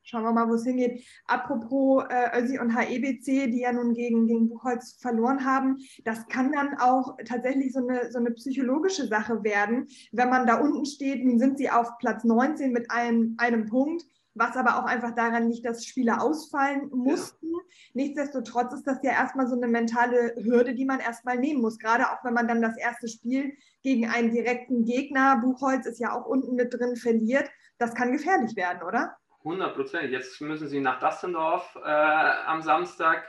Schauen 0.09 0.23
wir 0.23 0.31
mal, 0.31 0.47
wo 0.47 0.53
es 0.53 0.63
hingeht. 0.63 1.05
Apropos 1.25 2.05
äh, 2.09 2.41
Ösi 2.41 2.59
und 2.59 2.69
HEBC, 2.69 3.51
die 3.51 3.59
ja 3.59 3.73
nun 3.73 3.93
gegen, 3.93 4.25
gegen 4.25 4.47
Buchholz 4.47 4.97
verloren 5.01 5.43
haben, 5.43 5.79
das 6.05 6.25
kann 6.27 6.53
dann 6.53 6.77
auch 6.79 7.17
tatsächlich 7.25 7.73
so 7.73 7.85
eine, 7.85 8.09
so 8.09 8.19
eine 8.19 8.31
psychologische 8.31 9.05
Sache 9.07 9.43
werden. 9.43 9.87
Wenn 10.13 10.29
man 10.29 10.47
da 10.47 10.61
unten 10.61 10.85
steht, 10.85 11.25
nun 11.25 11.39
sind 11.39 11.57
sie 11.57 11.69
auf 11.69 11.97
Platz 11.99 12.23
19 12.23 12.71
mit 12.71 12.89
einem, 12.89 13.35
einem 13.37 13.65
Punkt 13.65 14.05
was 14.39 14.55
aber 14.55 14.77
auch 14.77 14.85
einfach 14.85 15.15
daran 15.15 15.49
liegt, 15.49 15.65
dass 15.65 15.83
Spieler 15.83 16.21
ausfallen 16.21 16.91
mussten. 16.93 17.47
Ja. 17.47 17.59
Nichtsdestotrotz 17.93 18.71
ist 18.71 18.85
das 18.85 18.99
ja 19.01 19.11
erstmal 19.11 19.47
so 19.47 19.55
eine 19.55 19.67
mentale 19.67 20.35
Hürde, 20.35 20.75
die 20.75 20.85
man 20.85 20.99
erstmal 20.99 21.39
nehmen 21.39 21.59
muss. 21.59 21.79
Gerade 21.79 22.11
auch 22.11 22.23
wenn 22.23 22.35
man 22.35 22.47
dann 22.47 22.61
das 22.61 22.77
erste 22.77 23.07
Spiel 23.07 23.53
gegen 23.81 24.07
einen 24.07 24.31
direkten 24.31 24.85
Gegner, 24.85 25.41
Buchholz 25.41 25.87
ist 25.87 25.99
ja 25.99 26.13
auch 26.13 26.27
unten 26.27 26.55
mit 26.55 26.71
drin, 26.71 26.95
verliert. 26.97 27.49
Das 27.79 27.95
kann 27.95 28.11
gefährlich 28.11 28.55
werden, 28.55 28.83
oder? 28.83 29.17
100 29.47 29.75
Prozent. 29.75 30.11
Jetzt 30.11 30.39
müssen 30.41 30.67
sie 30.67 30.79
nach 30.79 30.99
Dassendorf 30.99 31.75
äh, 31.75 31.87
am 31.87 32.61
Samstag 32.61 33.27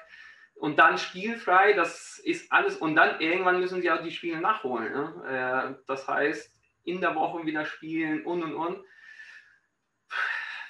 und 0.54 0.78
dann 0.78 0.98
spielfrei. 0.98 1.72
Das 1.72 2.18
ist 2.18 2.52
alles. 2.52 2.76
Und 2.76 2.96
dann 2.96 3.20
irgendwann 3.20 3.60
müssen 3.60 3.80
sie 3.80 3.90
auch 3.90 4.02
die 4.02 4.10
Spiele 4.10 4.40
nachholen. 4.40 4.92
Ne? 4.92 5.74
Äh, 5.78 5.84
das 5.86 6.08
heißt, 6.08 6.52
in 6.84 7.00
der 7.00 7.14
Woche 7.14 7.44
wieder 7.46 7.64
spielen 7.64 8.24
und 8.24 8.42
und 8.42 8.54
und 8.54 8.84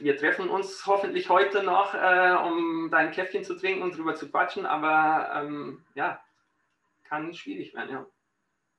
wir 0.00 0.16
treffen 0.16 0.48
uns 0.48 0.86
hoffentlich 0.86 1.28
heute 1.28 1.62
noch, 1.62 1.94
äh, 1.94 2.36
um 2.44 2.88
dein 2.90 3.10
Käffchen 3.10 3.42
zu 3.44 3.56
trinken 3.56 3.82
und 3.82 3.96
drüber 3.96 4.14
zu 4.14 4.30
quatschen, 4.30 4.64
aber 4.64 5.30
ähm, 5.34 5.84
ja, 5.94 6.20
kann 7.04 7.34
schwierig 7.34 7.74
werden, 7.74 7.90
ja. 7.90 8.06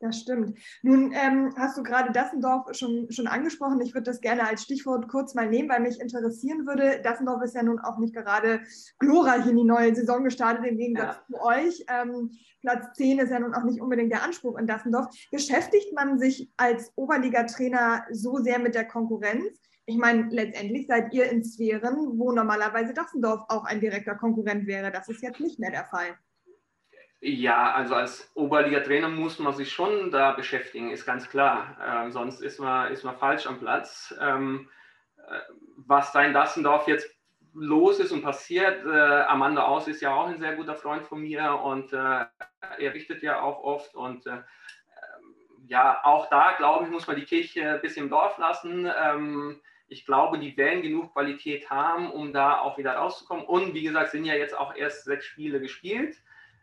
Das 0.02 0.18
stimmt. 0.18 0.58
Nun 0.82 1.12
ähm, 1.12 1.54
hast 1.58 1.78
du 1.78 1.84
gerade 1.84 2.14
Dassendorf 2.14 2.74
schon, 2.74 3.12
schon 3.12 3.28
angesprochen. 3.28 3.82
Ich 3.82 3.94
würde 3.94 4.06
das 4.06 4.22
gerne 4.22 4.48
als 4.48 4.64
Stichwort 4.64 5.10
kurz 5.10 5.36
mal 5.36 5.50
nehmen, 5.50 5.68
weil 5.68 5.82
mich 5.82 6.00
interessieren 6.00 6.66
würde. 6.66 7.02
Dassendorf 7.04 7.44
ist 7.44 7.54
ja 7.54 7.64
nun 7.64 7.80
auch 7.80 7.98
nicht 7.98 8.16
gerade 8.16 8.62
glorreich 9.00 9.46
in 9.46 9.58
die 9.58 9.66
neue 9.66 9.94
Saison 9.94 10.24
gestartet, 10.24 10.66
im 10.66 10.78
Gegensatz 10.78 11.18
ja. 11.18 11.24
zu 11.28 11.44
euch. 11.44 11.86
Ähm, 11.90 12.32
Platz 12.62 12.96
10 12.96 13.20
ist 13.20 13.30
ja 13.30 13.40
nun 13.40 13.54
auch 13.54 13.64
nicht 13.64 13.82
unbedingt 13.82 14.14
der 14.14 14.24
Anspruch 14.24 14.58
in 14.58 14.68
Dassendorf. 14.68 15.08
Beschäftigt 15.32 15.94
man 15.94 16.18
sich 16.18 16.50
als 16.56 16.94
Oberligatrainer 16.96 18.06
so 18.12 18.38
sehr 18.38 18.60
mit 18.60 18.76
der 18.76 18.86
Konkurrenz? 18.86 19.60
ich 19.90 19.98
meine, 19.98 20.30
letztendlich 20.30 20.86
seid 20.86 21.12
ihr 21.16 21.32
in 21.32 21.44
Sphären, 21.44 22.20
wo 22.20 22.32
normalerweise 22.32 22.94
Dassendorf 22.94 23.42
auch 23.48 23.66
ein 23.66 23.80
direkter 23.80 24.14
Konkurrent 24.14 24.68
wäre. 24.68 24.92
Das 24.92 25.10
ist 25.10 25.24
jetzt 25.24 25.40
nicht 25.40 25.58
mehr 25.58 25.72
der 25.72 25.86
Fall. 25.86 26.16
Ja, 27.22 27.74
also 27.74 27.96
als 27.96 28.32
Oberliga-Trainer 28.34 29.10
muss 29.10 29.40
man 29.40 29.54
sich 29.54 29.72
schon 29.74 30.10
da 30.10 30.32
beschäftigen, 30.32 30.92
ist 30.92 31.06
ganz 31.06 31.30
klar. 31.30 31.78
Ähm, 31.86 32.12
sonst 32.12 32.42
ist 32.42 32.60
man, 32.60 32.92
ist 32.94 33.04
man 33.04 33.18
falsch 33.18 33.46
am 33.46 33.60
Platz. 33.60 34.16
Ähm, 34.22 34.70
äh, 35.18 35.40
was 35.76 36.14
da 36.14 36.24
in 36.24 36.34
Dassendorf 36.34 36.88
jetzt 36.88 37.14
los 37.54 38.00
ist 38.00 38.14
und 38.14 38.22
passiert, 38.22 38.86
äh, 38.86 39.22
Amanda 39.24 39.64
Aus 39.64 39.88
ist 39.90 40.02
ja 40.02 40.14
auch 40.14 40.28
ein 40.28 40.40
sehr 40.40 40.56
guter 40.56 40.76
Freund 40.76 41.06
von 41.08 41.20
mir 41.20 41.60
und 41.62 41.92
äh, 41.92 41.98
er 41.98 42.94
richtet 42.94 43.22
ja 43.22 43.42
auch 43.42 43.64
oft 43.64 43.96
und 43.96 44.26
äh, 44.26 44.32
ähm, 44.32 44.44
ja, 45.68 46.00
auch 46.04 46.30
da, 46.30 46.54
glaube 46.58 46.86
ich, 46.86 46.92
muss 46.92 47.08
man 47.08 47.18
die 47.18 47.26
Kirche 47.26 47.74
ein 47.74 47.82
bisschen 47.82 48.06
im 48.06 48.10
Dorf 48.10 48.38
lassen. 48.38 48.90
Ähm, 48.98 49.60
ich 49.90 50.06
glaube, 50.06 50.40
die 50.40 50.56
werden 50.56 50.84
genug 50.84 51.12
Qualität 51.14 51.70
haben, 51.70 52.12
um 52.12 52.32
da 52.32 52.60
auch 52.60 52.78
wieder 52.78 52.94
rauszukommen. 52.94 53.44
Und 53.44 53.74
wie 53.74 53.84
gesagt, 53.84 54.12
sind 54.12 54.24
ja 54.24 54.36
jetzt 54.36 54.56
auch 54.56 54.76
erst 54.76 55.04
sechs 55.06 55.26
Spiele 55.26 55.60
gespielt. 55.60 56.16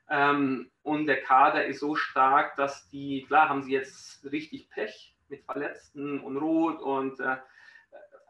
Ähm, 0.09 0.71
und 0.83 1.07
der 1.07 1.23
Kader 1.23 1.67
ist 1.67 1.81
so 1.81 1.97
stark, 1.97 2.57
dass 2.57 2.89
die, 2.89 3.25
klar, 3.27 3.49
haben 3.49 3.63
sie 3.63 3.73
jetzt 3.73 4.25
richtig 4.31 4.71
Pech 4.71 5.15
mit 5.29 5.45
Verletzten 5.45 6.21
und 6.21 6.37
Rot 6.37 6.81
und 6.81 7.19
äh, 7.21 7.37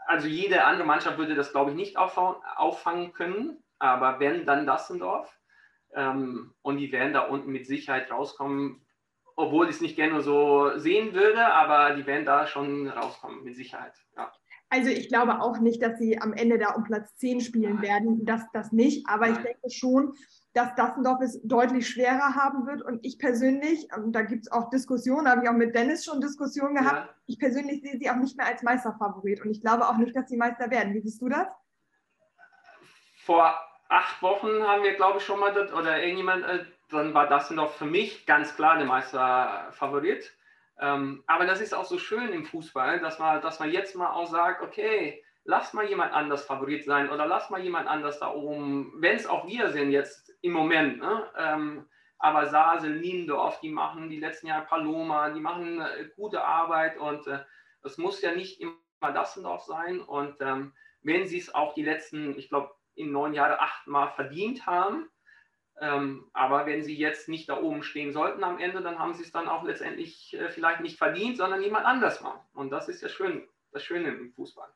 also 0.06 0.28
jede 0.28 0.64
andere 0.64 0.86
Mannschaft 0.86 1.18
würde 1.18 1.34
das, 1.34 1.52
glaube 1.52 1.72
ich, 1.72 1.76
nicht 1.76 1.96
auffangen 1.98 3.12
können. 3.12 3.62
Aber 3.78 4.20
wenn, 4.20 4.46
dann 4.46 4.66
Dassendorf. 4.66 5.36
Ähm, 5.94 6.54
und 6.62 6.78
die 6.78 6.92
werden 6.92 7.12
da 7.12 7.20
unten 7.20 7.50
mit 7.50 7.66
Sicherheit 7.66 8.10
rauskommen, 8.10 8.86
obwohl 9.34 9.68
ich 9.68 9.76
es 9.76 9.80
nicht 9.80 9.96
gerne 9.96 10.22
so 10.22 10.78
sehen 10.78 11.12
würde, 11.14 11.46
aber 11.46 11.94
die 11.94 12.06
werden 12.06 12.24
da 12.24 12.46
schon 12.46 12.88
rauskommen, 12.88 13.44
mit 13.44 13.56
Sicherheit. 13.56 13.94
Ja. 14.16 14.32
Also 14.68 14.90
ich 14.90 15.09
glaube 15.09 15.40
auch 15.40 15.59
nicht, 15.59 15.81
dass 15.81 15.98
sie 15.98 16.20
am 16.20 16.33
Ende 16.33 16.59
da 16.59 16.70
um 16.74 16.85
Platz 16.85 17.16
10 17.16 17.40
spielen 17.40 17.83
werden. 17.83 18.24
Das, 18.24 18.42
das 18.52 18.72
nicht. 18.72 19.09
Aber 19.09 19.29
ich 19.29 19.37
denke 19.38 19.70
schon, 19.70 20.14
dass 20.55 20.74
Dassendorf 20.74 21.20
es 21.20 21.40
deutlich 21.44 21.88
schwerer 21.88 22.35
haben 22.35 22.66
wird. 22.66 22.83
Und 22.83 23.05
ich 23.05 23.18
persönlich, 23.18 23.88
und 23.94 24.12
da 24.12 24.22
gibt 24.22 24.46
es 24.46 24.52
auch 24.52 24.68
Diskussionen, 24.70 25.29
habe 25.29 25.44
ich 25.44 25.48
auch 25.48 25.55
mit 25.55 25.74
Dennis 25.74 26.05
schon 26.05 26.20
Diskussionen 26.20 26.74
gehabt, 26.74 27.09
ja. 27.09 27.14
ich 27.26 27.38
persönlich 27.38 27.83
sehe 27.83 27.98
sie 27.98 28.11
auch 28.11 28.16
nicht 28.16 28.37
mehr 28.37 28.46
als 28.46 28.62
Meisterfavorit. 28.62 29.44
Und 29.44 29.50
ich 29.50 29.61
glaube 29.61 29.87
auch 29.88 29.98
nicht, 29.98 30.16
dass 30.16 30.29
sie 30.29 30.37
Meister 30.37 30.70
werden. 30.70 30.94
Wie 30.94 31.00
siehst 31.00 31.22
du 31.22 31.29
das? 31.29 31.46
Vor 33.24 33.55
acht 33.88 34.22
Wochen 34.22 34.62
haben 34.62 34.83
wir, 34.83 34.94
glaube 34.94 35.18
ich, 35.18 35.24
schon 35.24 35.38
mal, 35.38 35.52
das, 35.52 35.72
oder 35.72 36.02
irgendjemand, 36.02 36.44
äh, 36.44 36.64
dann 36.90 37.14
war 37.14 37.29
Dassendorf 37.29 37.76
für 37.76 37.87
mich 37.87 38.26
ganz 38.26 38.57
klar 38.57 38.79
der 38.79 38.87
Meisterfavorit. 38.87 40.37
Ähm, 40.78 41.24
aber 41.26 41.46
das 41.46 41.60
ist 41.60 41.74
auch 41.74 41.84
so 41.84 41.98
schön 41.98 42.32
im 42.32 42.44
Fußball, 42.44 43.00
dass 43.00 43.18
man, 43.18 43.40
dass 43.40 43.60
man 43.60 43.70
jetzt 43.70 43.96
mal 43.96 44.12
auch 44.12 44.26
sagt, 44.26 44.62
okay, 44.62 45.22
lass 45.44 45.72
mal 45.72 45.88
jemand 45.88 46.12
anders 46.12 46.44
Favorit 46.44 46.84
sein 46.84 47.10
oder 47.10 47.26
lass 47.26 47.50
mal 47.50 47.60
jemand 47.60 47.88
anders 47.88 48.18
da 48.18 48.32
oben, 48.32 48.92
wenn 48.96 49.16
es 49.16 49.26
auch 49.26 49.46
wir 49.46 49.70
sind 49.70 49.90
jetzt 49.90 50.34
im 50.42 50.52
Moment. 50.52 50.98
Ne? 50.98 51.30
Ähm, 51.38 51.86
aber 52.18 52.46
Sasel, 52.46 52.98
Niendorf, 52.98 53.60
die 53.60 53.70
machen 53.70 54.08
die 54.08 54.20
letzten 54.20 54.48
Jahre 54.48 54.66
Paloma, 54.66 55.30
die 55.30 55.40
machen 55.40 55.80
äh, 55.80 56.08
gute 56.16 56.44
Arbeit 56.44 56.98
und 56.98 57.26
äh, 57.26 57.40
es 57.82 57.98
muss 57.98 58.20
ja 58.20 58.34
nicht 58.34 58.60
immer 58.60 58.74
Dassendorf 59.00 59.62
sein. 59.62 60.00
Und 60.00 60.36
ähm, 60.40 60.72
wenn 61.02 61.26
sie 61.26 61.38
es 61.38 61.54
auch 61.54 61.74
die 61.74 61.84
letzten, 61.84 62.36
ich 62.38 62.48
glaube, 62.48 62.74
in 62.94 63.12
neun 63.12 63.34
Jahren 63.34 63.58
achtmal 63.58 64.08
verdient 64.12 64.66
haben, 64.66 65.08
ähm, 65.80 66.24
aber 66.32 66.66
wenn 66.66 66.82
sie 66.82 66.96
jetzt 66.96 67.28
nicht 67.28 67.48
da 67.48 67.60
oben 67.60 67.82
stehen 67.82 68.12
sollten 68.12 68.42
am 68.44 68.58
Ende, 68.58 68.80
dann 68.80 68.98
haben 68.98 69.14
sie 69.14 69.22
es 69.22 69.32
dann 69.32 69.48
auch 69.48 69.64
letztendlich 69.64 70.34
äh, 70.34 70.48
vielleicht 70.48 70.80
nicht 70.80 70.96
verdient, 70.96 71.36
sondern 71.36 71.62
jemand 71.62 71.84
anders 71.84 72.22
war. 72.22 72.48
Und 72.54 72.70
das 72.70 72.88
ist 72.88 73.02
ja 73.02 73.08
schön, 73.08 73.46
das 73.72 73.82
Schöne 73.82 74.08
im 74.08 74.32
Fußball. 74.32 74.68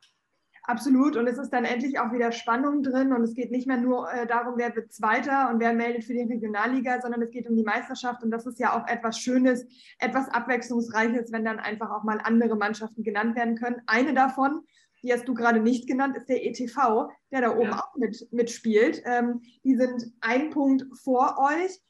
Absolut. 0.65 1.17
Und 1.17 1.27
es 1.27 1.39
ist 1.39 1.51
dann 1.51 1.65
endlich 1.65 1.99
auch 1.99 2.13
wieder 2.13 2.33
Spannung 2.33 2.83
drin. 2.83 3.13
Und 3.13 3.23
es 3.23 3.35
geht 3.35 3.51
nicht 3.51 3.67
mehr 3.67 3.79
nur 3.79 4.13
äh, 4.13 4.27
darum, 4.27 4.55
wer 4.57 4.77
wird 4.77 4.93
Zweiter 4.93 5.49
und 5.51 5.59
wer 5.59 5.73
meldet 5.73 6.05
für 6.05 6.13
die 6.13 6.23
Regionalliga, 6.23 7.01
sondern 7.01 7.23
es 7.23 7.31
geht 7.31 7.49
um 7.49 7.57
die 7.57 7.65
Meisterschaft. 7.65 8.23
Und 8.23 8.31
das 8.31 8.47
ist 8.47 8.61
ja 8.61 8.79
auch 8.79 8.87
etwas 8.87 9.19
Schönes, 9.19 9.67
etwas 9.99 10.29
Abwechslungsreiches, 10.29 11.33
wenn 11.33 11.47
dann 11.47 11.59
einfach 11.59 11.91
auch 11.91 12.05
mal 12.05 12.21
andere 12.23 12.57
Mannschaften 12.57 13.03
genannt 13.03 13.37
werden 13.37 13.57
können. 13.57 13.81
Eine 13.87 14.13
davon, 14.13 14.61
die 15.03 15.13
hast 15.13 15.27
du 15.27 15.35
gerade 15.35 15.61
nicht 15.61 15.87
genannt, 15.87 16.17
ist 16.17 16.29
der 16.29 16.45
ETV, 16.45 17.09
der 17.31 17.43
da 17.43 17.57
oben 17.57 17.71
ja. 17.71 17.79
auch 17.79 17.97
mit, 17.97 18.29
mitspielt. 18.33 19.03
Ähm, 19.05 19.43
die 19.65 19.77
sind 19.77 20.13
ein 20.21 20.51
Punkt 20.51 20.87
vor 21.03 21.37
euch. 21.39 21.81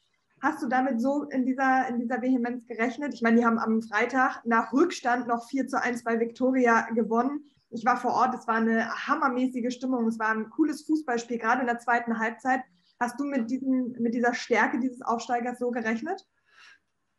Hast 0.41 0.63
du 0.63 0.67
damit 0.67 0.99
so 1.01 1.23
in 1.23 1.45
dieser, 1.45 1.87
in 1.87 1.99
dieser 1.99 2.21
Vehemenz 2.21 2.65
gerechnet? 2.65 3.13
Ich 3.13 3.21
meine, 3.21 3.37
die 3.37 3.45
haben 3.45 3.59
am 3.59 3.81
Freitag 3.81 4.41
nach 4.43 4.73
Rückstand 4.73 5.27
noch 5.27 5.47
4 5.47 5.67
zu 5.67 5.81
1 5.81 6.03
bei 6.03 6.19
Viktoria 6.19 6.89
gewonnen. 6.95 7.45
Ich 7.69 7.85
war 7.85 7.97
vor 7.97 8.13
Ort, 8.13 8.35
es 8.35 8.47
war 8.47 8.55
eine 8.55 8.89
hammermäßige 9.07 9.73
Stimmung, 9.73 10.07
es 10.07 10.19
war 10.19 10.29
ein 10.29 10.49
cooles 10.49 10.83
Fußballspiel, 10.83 11.37
gerade 11.37 11.61
in 11.61 11.67
der 11.67 11.79
zweiten 11.79 12.19
Halbzeit. 12.19 12.61
Hast 12.99 13.19
du 13.19 13.23
mit, 13.23 13.49
diesen, 13.49 13.93
mit 13.99 14.13
dieser 14.13 14.33
Stärke 14.33 14.79
dieses 14.79 15.01
Aufsteigers 15.01 15.59
so 15.59 15.71
gerechnet? 15.71 16.21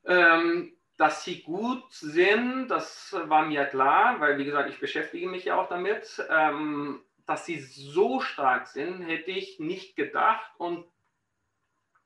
Ähm, 0.05 0.72
dass 1.03 1.25
sie 1.25 1.43
gut 1.43 1.83
sind, 1.91 2.69
das 2.69 3.12
war 3.25 3.45
mir 3.45 3.65
klar, 3.65 4.21
weil 4.21 4.38
wie 4.38 4.45
gesagt, 4.45 4.71
ich 4.71 4.79
beschäftige 4.79 5.27
mich 5.27 5.47
ja 5.47 5.61
auch 5.61 5.69
damit. 5.69 6.25
Ähm, 6.31 7.03
dass 7.27 7.45
sie 7.45 7.59
so 7.59 8.21
stark 8.21 8.69
sind, 8.69 9.03
hätte 9.03 9.33
ich 9.33 9.59
nicht 9.59 9.97
gedacht 9.97 10.49
und 10.59 10.87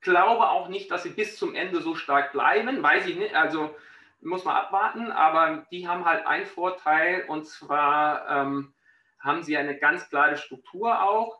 glaube 0.01 0.49
auch 0.49 0.67
nicht, 0.67 0.89
dass 0.89 1.03
sie 1.03 1.11
bis 1.11 1.37
zum 1.37 1.53
Ende 1.53 1.79
so 1.81 1.93
stark 1.93 2.31
bleiben. 2.31 2.81
Weiß 2.81 3.05
ich 3.05 3.17
nicht. 3.17 3.35
Also 3.35 3.75
muss 4.19 4.45
man 4.45 4.55
abwarten, 4.55 5.11
aber 5.11 5.67
die 5.69 5.87
haben 5.87 6.05
halt 6.05 6.25
einen 6.25 6.47
Vorteil 6.47 7.25
und 7.27 7.45
zwar 7.45 8.27
ähm, 8.27 8.73
haben 9.19 9.43
sie 9.43 9.57
eine 9.57 9.77
ganz 9.77 10.09
klare 10.09 10.37
Struktur 10.37 11.03
auch, 11.03 11.39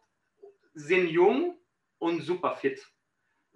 sind 0.75 1.07
jung 1.07 1.57
und 1.97 2.21
super 2.21 2.53
fit. 2.53 2.87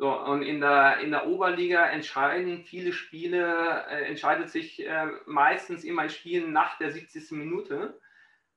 So, 0.02 0.10
und 0.10 0.42
in 0.42 0.62
der, 0.62 0.98
in 1.02 1.12
der 1.12 1.28
Oberliga 1.28 1.86
entscheiden 1.86 2.64
viele 2.64 2.92
Spiele, 2.92 3.86
äh, 3.88 4.06
entscheidet 4.06 4.50
sich 4.50 4.84
äh, 4.84 5.06
meistens 5.28 5.84
immer 5.84 6.02
ein 6.02 6.10
Spiel 6.10 6.48
nach 6.48 6.80
der 6.80 6.90
70. 6.90 7.34
Minute. 7.34 8.02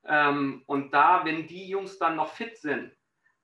Ähm, 0.06 0.62
und 0.64 0.94
da, 0.94 1.26
wenn 1.26 1.46
die 1.46 1.68
Jungs 1.68 1.98
dann 1.98 2.16
noch 2.16 2.32
fit 2.32 2.56
sind, 2.56 2.96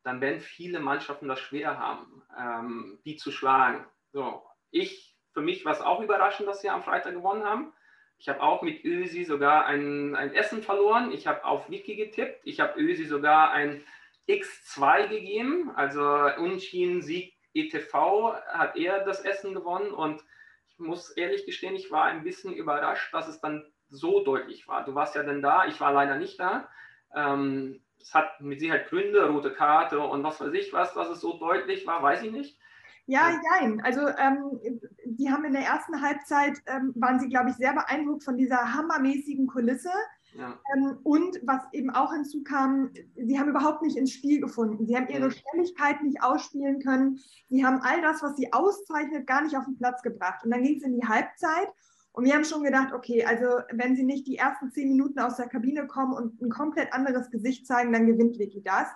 dann 0.02 0.22
werden 0.22 0.40
viele 0.40 0.80
Mannschaften 0.80 1.28
das 1.28 1.40
schwer 1.40 1.78
haben, 1.78 2.22
ähm, 2.38 2.98
die 3.04 3.16
zu 3.16 3.30
schlagen. 3.30 3.84
So, 4.14 4.46
ich 4.70 5.14
für 5.34 5.42
mich 5.42 5.66
war 5.66 5.72
es 5.74 5.82
auch 5.82 6.00
überraschend, 6.00 6.48
dass 6.48 6.62
sie 6.62 6.70
am 6.70 6.82
Freitag 6.82 7.12
gewonnen 7.12 7.44
haben. 7.44 7.70
Ich 8.16 8.30
habe 8.30 8.42
auch 8.42 8.62
mit 8.62 8.82
Ösi 8.82 9.24
sogar 9.24 9.66
ein, 9.66 10.16
ein 10.16 10.32
Essen 10.32 10.62
verloren. 10.62 11.12
Ich 11.12 11.26
habe 11.26 11.44
auf 11.44 11.68
Wiki 11.68 11.96
getippt. 11.96 12.40
Ich 12.44 12.60
habe 12.60 12.80
Ösi 12.80 13.04
sogar 13.04 13.50
ein 13.50 13.84
X2 14.26 15.08
gegeben. 15.08 15.70
Also 15.76 16.02
Unschieden 16.38 17.02
Sieg 17.02 17.34
ETV 17.54 18.34
hat 18.48 18.76
er 18.76 19.04
das 19.04 19.20
Essen 19.20 19.54
gewonnen. 19.54 19.92
Und 19.92 20.22
ich 20.68 20.78
muss 20.78 21.10
ehrlich 21.10 21.46
gestehen, 21.46 21.74
ich 21.74 21.90
war 21.90 22.04
ein 22.04 22.24
bisschen 22.24 22.52
überrascht, 22.52 23.12
dass 23.12 23.28
es 23.28 23.40
dann 23.40 23.64
so 23.88 24.24
deutlich 24.24 24.68
war. 24.68 24.84
Du 24.84 24.94
warst 24.94 25.14
ja 25.14 25.22
dann 25.22 25.42
da, 25.42 25.66
ich 25.66 25.80
war 25.80 25.92
leider 25.92 26.16
nicht 26.16 26.38
da. 26.38 26.68
Ähm, 27.14 27.82
es 28.00 28.14
hat 28.14 28.40
mit 28.40 28.60
Sicherheit 28.60 28.88
Gründe, 28.88 29.28
rote 29.28 29.52
Karte 29.52 30.00
und 30.00 30.22
was 30.22 30.40
weiß 30.40 30.52
ich 30.54 30.72
was, 30.72 30.94
dass 30.94 31.08
es 31.08 31.20
so 31.20 31.38
deutlich 31.38 31.86
war, 31.86 32.02
weiß 32.02 32.22
ich 32.22 32.32
nicht. 32.32 32.58
Ja, 33.06 33.40
nein. 33.58 33.82
Also 33.84 34.06
ähm, 34.06 34.60
die 35.04 35.30
haben 35.30 35.44
in 35.44 35.52
der 35.52 35.62
ersten 35.62 36.00
Halbzeit, 36.00 36.58
ähm, 36.66 36.92
waren 36.94 37.18
sie, 37.18 37.28
glaube 37.28 37.50
ich, 37.50 37.56
sehr 37.56 37.72
beeindruckt 37.72 38.22
von 38.22 38.36
dieser 38.36 38.72
hammermäßigen 38.72 39.48
Kulisse. 39.48 39.90
Ja. 40.34 40.58
Ähm, 40.74 40.98
und 41.02 41.40
was 41.44 41.62
eben 41.72 41.90
auch 41.90 42.12
hinzukam, 42.12 42.90
sie 43.16 43.38
haben 43.38 43.48
überhaupt 43.48 43.82
nicht 43.82 43.96
ins 43.96 44.12
Spiel 44.12 44.40
gefunden. 44.40 44.86
Sie 44.86 44.96
haben 44.96 45.08
ihre 45.08 45.28
ja. 45.28 45.30
Schnelligkeit 45.30 46.02
nicht 46.02 46.22
ausspielen 46.22 46.80
können. 46.80 47.18
Sie 47.48 47.64
haben 47.64 47.80
all 47.82 48.00
das, 48.00 48.22
was 48.22 48.36
sie 48.36 48.52
auszeichnet, 48.52 49.26
gar 49.26 49.42
nicht 49.42 49.56
auf 49.56 49.64
den 49.64 49.76
Platz 49.76 50.02
gebracht. 50.02 50.44
Und 50.44 50.50
dann 50.50 50.62
ging 50.62 50.76
es 50.76 50.82
in 50.82 50.98
die 50.98 51.06
Halbzeit. 51.06 51.68
Und 52.12 52.24
wir 52.24 52.34
haben 52.34 52.44
schon 52.44 52.64
gedacht, 52.64 52.92
okay, 52.92 53.24
also 53.24 53.46
wenn 53.72 53.94
sie 53.94 54.02
nicht 54.02 54.26
die 54.26 54.36
ersten 54.36 54.70
zehn 54.70 54.88
Minuten 54.88 55.20
aus 55.20 55.36
der 55.36 55.48
Kabine 55.48 55.86
kommen 55.86 56.12
und 56.12 56.40
ein 56.42 56.50
komplett 56.50 56.92
anderes 56.92 57.30
Gesicht 57.30 57.66
zeigen, 57.66 57.92
dann 57.92 58.06
gewinnt 58.06 58.38
Vicky 58.38 58.62
das. 58.62 58.88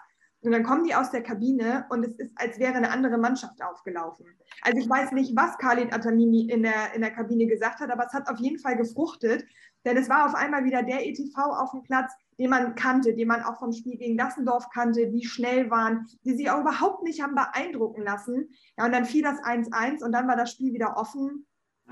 Und 0.44 0.52
dann 0.52 0.62
kommen 0.62 0.84
die 0.84 0.94
aus 0.94 1.10
der 1.10 1.22
Kabine 1.22 1.86
und 1.88 2.04
es 2.04 2.12
ist, 2.16 2.32
als 2.36 2.58
wäre 2.58 2.74
eine 2.74 2.90
andere 2.90 3.16
Mannschaft 3.16 3.62
aufgelaufen. 3.62 4.26
Also 4.60 4.78
ich 4.78 4.88
weiß 4.88 5.12
nicht, 5.12 5.34
was 5.34 5.56
Khalid 5.58 5.92
Atamimi 5.92 6.48
in 6.50 6.62
der, 6.62 6.94
in 6.94 7.00
der 7.00 7.12
Kabine 7.12 7.46
gesagt 7.46 7.80
hat, 7.80 7.90
aber 7.90 8.04
es 8.04 8.12
hat 8.12 8.28
auf 8.28 8.38
jeden 8.38 8.58
Fall 8.58 8.76
gefruchtet, 8.76 9.44
denn 9.86 9.96
es 9.96 10.08
war 10.08 10.26
auf 10.26 10.34
einmal 10.34 10.64
wieder 10.64 10.82
der 10.82 11.06
ETV 11.06 11.36
auf 11.36 11.70
dem 11.70 11.82
Platz, 11.82 12.12
den 12.38 12.50
man 12.50 12.74
kannte, 12.74 13.14
den 13.14 13.28
man 13.28 13.42
auch 13.42 13.58
vom 13.58 13.72
Spiel 13.72 13.96
gegen 13.96 14.18
Dassendorf 14.18 14.68
kannte, 14.70 15.08
die 15.08 15.24
schnell 15.24 15.70
waren, 15.70 16.06
die 16.24 16.36
sich 16.36 16.50
auch 16.50 16.60
überhaupt 16.60 17.04
nicht 17.04 17.22
haben 17.22 17.34
beeindrucken 17.34 18.02
lassen. 18.02 18.50
Ja, 18.76 18.84
und 18.84 18.92
dann 18.92 19.06
fiel 19.06 19.22
das 19.22 19.42
1-1 19.42 20.04
und 20.04 20.12
dann 20.12 20.28
war 20.28 20.36
das 20.36 20.50
Spiel 20.50 20.74
wieder 20.74 20.96
offen 20.96 21.46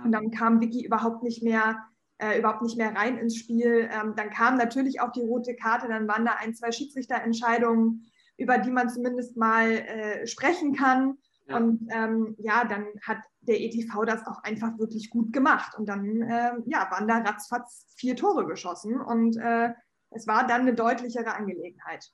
und 0.04 0.12
dann 0.12 0.30
kam 0.30 0.60
Vicky 0.60 0.84
überhaupt 0.84 1.22
nicht 1.22 1.42
mehr 1.42 1.82
äh, 2.18 2.38
überhaupt 2.38 2.62
nicht 2.62 2.76
mehr 2.76 2.94
rein 2.94 3.18
ins 3.18 3.36
Spiel. 3.36 3.88
Ähm, 3.92 4.14
dann 4.16 4.30
kam 4.30 4.56
natürlich 4.56 5.00
auch 5.00 5.10
die 5.10 5.22
rote 5.22 5.56
Karte, 5.56 5.88
dann 5.88 6.06
waren 6.06 6.24
da 6.24 6.36
ein, 6.38 6.54
zwei 6.54 6.70
Schiedsrichterentscheidungen 6.70 8.06
über 8.42 8.58
die 8.58 8.70
man 8.70 8.90
zumindest 8.90 9.36
mal 9.36 9.70
äh, 9.70 10.26
sprechen 10.26 10.74
kann. 10.74 11.18
Ja. 11.46 11.56
Und 11.56 11.88
ähm, 11.92 12.36
ja, 12.38 12.64
dann 12.64 12.86
hat 13.02 13.18
der 13.40 13.60
ETV 13.60 14.04
das 14.04 14.26
auch 14.26 14.42
einfach 14.42 14.78
wirklich 14.78 15.10
gut 15.10 15.32
gemacht. 15.32 15.74
Und 15.76 15.88
dann 15.88 16.22
äh, 16.22 16.52
ja, 16.66 16.88
waren 16.90 17.08
da 17.08 17.18
ratzfatz 17.18 17.94
vier 17.96 18.16
Tore 18.16 18.46
geschossen 18.46 19.00
und 19.00 19.36
äh, 19.36 19.70
es 20.10 20.26
war 20.26 20.46
dann 20.46 20.62
eine 20.62 20.74
deutlichere 20.74 21.34
Angelegenheit. 21.34 22.10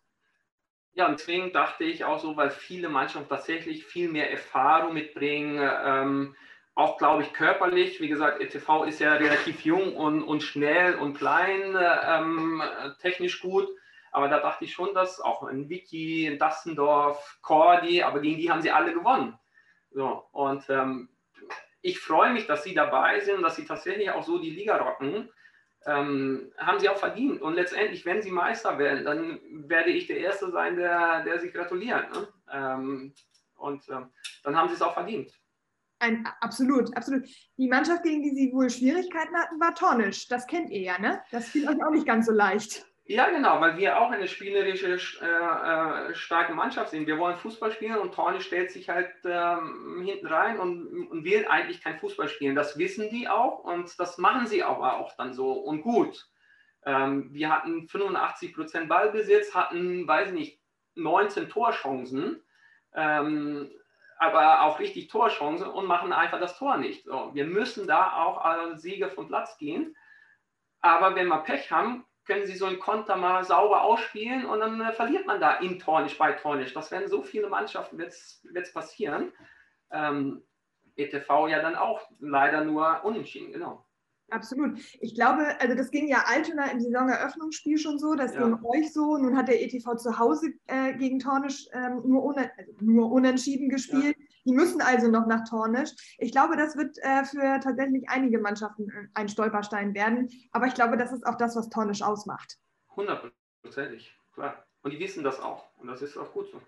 Ja, 0.93 1.07
und 1.07 1.19
deswegen 1.19 1.53
dachte 1.53 1.85
ich 1.85 2.05
auch 2.05 2.19
so, 2.19 2.37
weil 2.37 2.51
viele 2.51 2.89
Mannschaften 2.89 3.29
tatsächlich 3.29 3.87
viel 3.87 4.11
mehr 4.11 4.31
Erfahrung 4.31 4.95
mitbringen, 4.95 5.61
ähm, 5.85 6.35
auch 6.75 6.97
glaube 6.97 7.23
ich 7.23 7.33
körperlich. 7.33 8.01
Wie 8.01 8.09
gesagt, 8.09 8.41
ETV 8.41 8.85
ist 8.85 9.01
ja 9.01 9.15
relativ 9.15 9.63
jung 9.63 9.97
und, 9.97 10.23
und 10.23 10.43
schnell 10.43 10.95
und 10.95 11.15
klein, 11.15 11.77
ähm, 11.77 12.63
technisch 13.01 13.41
gut. 13.41 13.69
Aber 14.13 14.29
da 14.29 14.41
dachte 14.41 14.65
ich 14.65 14.73
schon, 14.73 14.95
dass 14.95 15.21
auch 15.21 15.43
ein 15.43 15.69
Wiki, 15.69 16.27
ein 16.27 16.39
Dassendorf, 16.39 17.39
Cordy, 17.43 18.03
aber 18.03 18.21
gegen 18.21 18.39
die 18.39 18.51
haben 18.51 18.63
sie 18.63 18.71
alle 18.71 18.93
gewonnen. 18.93 19.39
So, 19.91 20.25
und 20.33 20.69
ähm, 20.69 21.09
ich 21.83 22.01
freue 22.01 22.33
mich, 22.33 22.47
dass 22.47 22.65
sie 22.65 22.75
dabei 22.75 23.21
sind, 23.21 23.43
dass 23.43 23.57
sie 23.57 23.65
tatsächlich 23.65 24.11
auch 24.11 24.23
so 24.23 24.39
die 24.39 24.51
Liga 24.51 24.77
rocken. 24.77 25.31
Ähm, 25.87 26.53
haben 26.59 26.81
sie 26.81 26.89
auch 26.89 26.99
verdient. 26.99 27.41
Und 27.41 27.55
letztendlich, 27.55 28.05
wenn 28.05 28.21
sie 28.21 28.31
Meister 28.31 28.79
werden, 28.79 29.05
dann 29.05 29.41
werde 29.69 29.91
ich 29.91 30.07
der 30.07 30.19
Erste 30.19 30.51
sein, 30.51 30.77
der, 30.77 31.23
der 31.23 31.39
sie 31.39 31.51
gratuliert. 31.51 32.13
Ne? 32.13 32.29
Ähm, 32.53 33.15
und 33.57 33.89
ähm, 33.89 34.11
dann 34.43 34.57
haben 34.57 34.69
sie 34.69 34.75
es 34.75 34.83
auch 34.83 34.95
verdient. 34.95 35.33
Ein, 36.01 36.29
absolut, 36.41 36.97
absolut. 36.97 37.29
Die 37.57 37.69
Mannschaft, 37.69 38.03
gegen 38.03 38.23
die 38.23 38.31
sie 38.31 38.53
wohl 38.53 38.71
Schwierigkeiten 38.71 39.35
hatten, 39.37 39.59
war 39.59 39.75
Tornisch. 39.75 40.29
Das 40.29 40.47
kennt 40.47 40.71
ihr 40.71 40.81
ja, 40.81 40.99
ne? 40.99 41.23
Das 41.33 41.49
fiel 41.49 41.69
euch 41.69 41.83
auch 41.85 41.91
nicht 41.91 42.07
ganz 42.07 42.27
so 42.27 42.33
leicht. 42.33 42.87
Ja, 43.11 43.31
genau, 43.31 43.59
weil 43.63 43.79
wir 43.79 43.99
auch 43.99 44.11
eine 44.11 44.29
spielerische, 44.29 44.99
äh, 45.23 46.11
äh, 46.11 46.15
starke 46.15 46.53
Mannschaft 46.53 46.91
sind. 46.91 47.07
Wir 47.07 47.19
wollen 47.19 47.39
Fußball 47.39 47.73
spielen 47.73 47.97
und 47.97 48.13
Torni 48.13 48.43
stellt 48.43 48.71
sich 48.71 48.91
halt 48.91 49.11
ähm, 49.25 50.03
hinten 50.05 50.27
rein 50.27 50.61
und, 50.61 51.09
und, 51.09 51.25
will 51.25 51.47
eigentlich 51.49 51.83
kein 51.83 51.99
Fußball 51.99 52.29
spielen. 52.29 52.55
Das 52.55 52.77
wissen 52.77 53.09
die 53.09 53.27
auch 53.27 53.61
und 53.61 53.99
das 53.99 54.19
machen 54.19 54.47
sie 54.47 54.63
aber 54.63 54.99
auch 54.99 55.17
dann 55.17 55.33
so 55.33 55.53
und 55.53 55.81
gut. 55.81 56.29
Ähm, 56.85 57.33
wir 57.33 57.49
hatten 57.51 57.89
85 57.89 58.55
Prozent 58.55 58.91
Ballbesitz, 58.91 59.55
hatten, 59.55 60.07
weiß 60.07 60.29
ich 60.29 60.35
nicht, 60.35 60.61
19 60.97 61.49
Torchancen, 61.49 62.45
ähm, 62.95 63.71
aber 64.19 64.65
auch 64.65 64.81
richtig 64.81 65.09
Torchancen 65.09 65.67
und 65.67 65.87
machen 65.87 66.13
einfach 66.13 66.41
das 66.41 66.59
Tor 66.59 66.77
nicht. 66.77 67.07
So, 67.07 67.31
wir 67.33 67.47
müssen 67.47 67.87
da 67.87 68.13
auch 68.19 68.45
als 68.45 68.83
Sieger 68.83 69.09
vom 69.09 69.29
Platz 69.29 69.57
gehen. 69.57 69.97
Aber 70.83 71.15
wenn 71.15 71.29
wir 71.29 71.39
Pech 71.39 71.73
haben, 71.73 72.05
können 72.29 72.47
sie 72.47 72.55
so 72.55 72.67
einen 72.67 72.79
Konter 72.79 73.17
mal 73.17 73.43
sauber 73.43 73.83
ausspielen 73.83 74.45
und 74.47 74.61
dann 74.61 74.81
äh, 74.81 74.93
verliert 74.93 75.27
man 75.27 75.41
da 75.41 75.57
in 75.57 75.81
Tornisch, 75.81 76.17
bei 76.17 76.33
Tornisch. 76.33 76.75
Das 76.75 76.93
werden 76.93 77.09
so 77.09 77.23
viele 77.23 77.49
Mannschaften, 77.49 77.99
wird 77.99 78.13
es 78.13 78.73
passieren. 78.73 79.33
Ähm, 79.91 80.45
ETV 80.95 81.49
ja 81.49 81.61
dann 81.61 81.75
auch 81.75 82.03
leider 82.21 82.65
nur 82.65 83.05
unentschieden, 83.05 83.53
genau. 83.53 83.85
Absolut. 84.31 84.79
Ich 85.01 85.15
glaube, 85.15 85.59
also 85.59 85.75
das 85.75 85.91
ging 85.91 86.07
ja 86.07 86.25
Altona 86.27 86.71
im 86.71 86.81
Saisoneröffnungsspiel 86.81 87.79
schon 87.79 87.99
so, 87.99 88.15
das 88.15 88.35
ja. 88.35 88.43
ging 88.43 88.59
euch 88.63 88.93
so. 88.93 89.17
Nun 89.17 89.37
hat 89.37 89.49
der 89.49 89.63
ETV 89.63 89.97
zu 89.97 90.19
Hause 90.19 90.53
äh, 90.67 90.93
gegen 90.99 91.19
Tornisch 91.19 91.67
ähm, 91.73 92.03
nur, 92.05 92.23
ohne, 92.23 92.51
also 92.59 92.73
nur 92.81 93.11
unentschieden 93.11 93.71
gespielt. 93.71 94.17
Ja. 94.19 94.27
Die 94.45 94.53
müssen 94.53 94.81
also 94.81 95.09
noch 95.09 95.27
nach 95.27 95.49
Tornisch. 95.49 95.91
Ich 96.19 96.33
glaube, 96.33 96.57
das 96.57 96.77
wird 96.77 96.97
äh, 96.99 97.25
für 97.25 97.61
tatsächlich 97.61 98.09
einige 98.09 98.39
Mannschaften 98.39 98.89
äh, 98.91 99.09
ein 99.15 99.29
Stolperstein 99.29 99.95
werden. 99.95 100.29
Aber 100.53 100.67
ich 100.67 100.75
glaube, 100.75 100.97
das 100.97 101.13
ist 101.13 101.27
auch 101.27 101.37
das, 101.37 101.57
was 101.57 101.69
Tornisch 101.69 102.03
ausmacht. 102.03 102.59
Hundertprozentig, 102.97 104.15
klar. 104.35 104.65
Und 104.83 104.93
die 104.93 105.01
wissen 105.01 105.25
das 105.25 105.41
auch. 105.41 105.67
Und 105.79 105.89
das 105.89 106.03
ist 106.03 106.17
auch 106.17 106.33
gut 106.33 106.49
so. 106.51 106.61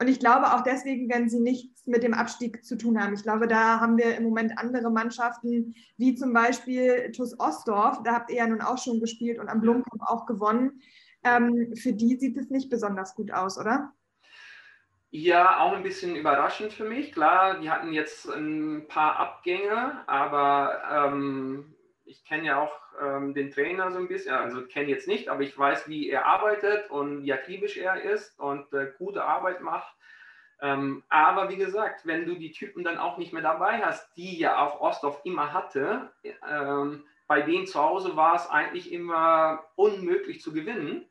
Und 0.00 0.06
ich 0.06 0.20
glaube 0.20 0.54
auch 0.54 0.62
deswegen 0.62 1.08
werden 1.08 1.28
sie 1.28 1.40
nichts 1.40 1.86
mit 1.86 2.04
dem 2.04 2.14
Abstieg 2.14 2.64
zu 2.64 2.78
tun 2.78 3.02
haben. 3.02 3.14
Ich 3.14 3.24
glaube, 3.24 3.48
da 3.48 3.80
haben 3.80 3.98
wir 3.98 4.16
im 4.16 4.22
Moment 4.22 4.56
andere 4.56 4.90
Mannschaften, 4.90 5.74
wie 5.96 6.14
zum 6.14 6.32
Beispiel 6.32 7.10
TuS 7.10 7.38
Ostdorf. 7.40 8.02
Da 8.04 8.14
habt 8.14 8.30
ihr 8.30 8.36
ja 8.36 8.46
nun 8.46 8.60
auch 8.60 8.78
schon 8.78 9.00
gespielt 9.00 9.40
und 9.40 9.48
am 9.48 9.60
Blumkamp 9.60 10.02
auch 10.02 10.26
gewonnen. 10.26 10.80
Ähm, 11.24 11.74
für 11.74 11.92
die 11.92 12.16
sieht 12.16 12.36
es 12.36 12.48
nicht 12.48 12.70
besonders 12.70 13.16
gut 13.16 13.32
aus, 13.32 13.58
oder? 13.58 13.92
Ja, 15.10 15.60
auch 15.60 15.72
ein 15.72 15.82
bisschen 15.82 16.16
überraschend 16.16 16.72
für 16.72 16.84
mich. 16.84 17.12
Klar, 17.12 17.60
die 17.60 17.70
hatten 17.70 17.92
jetzt 17.94 18.26
ein 18.28 18.86
paar 18.88 19.16
Abgänge, 19.16 20.04
aber 20.06 20.82
ähm, 20.92 21.74
ich 22.04 22.24
kenne 22.26 22.44
ja 22.44 22.60
auch 22.60 22.74
ähm, 23.00 23.32
den 23.32 23.50
Trainer 23.50 23.90
so 23.90 23.98
ein 23.98 24.08
bisschen, 24.08 24.34
also 24.34 24.66
kenne 24.66 24.88
jetzt 24.90 25.08
nicht, 25.08 25.30
aber 25.30 25.42
ich 25.42 25.58
weiß, 25.58 25.88
wie 25.88 26.10
er 26.10 26.26
arbeitet 26.26 26.90
und 26.90 27.22
wie 27.22 27.32
akribisch 27.32 27.78
er 27.78 28.02
ist 28.02 28.38
und 28.38 28.70
äh, 28.74 28.92
gute 28.98 29.24
Arbeit 29.24 29.62
macht. 29.62 29.94
Ähm, 30.60 31.02
aber 31.08 31.48
wie 31.48 31.56
gesagt, 31.56 32.04
wenn 32.04 32.26
du 32.26 32.34
die 32.34 32.50
Typen 32.50 32.84
dann 32.84 32.98
auch 32.98 33.16
nicht 33.16 33.32
mehr 33.32 33.42
dabei 33.42 33.78
hast, 33.78 34.14
die 34.16 34.38
ja 34.38 34.58
auch 34.58 34.80
Ostdorf 34.80 35.22
immer 35.24 35.54
hatte, 35.54 36.12
ähm, 36.46 37.06
bei 37.26 37.40
denen 37.40 37.66
zu 37.66 37.80
Hause 37.80 38.16
war 38.16 38.34
es 38.34 38.48
eigentlich 38.50 38.92
immer 38.92 39.64
unmöglich 39.76 40.42
zu 40.42 40.52
gewinnen. 40.52 41.08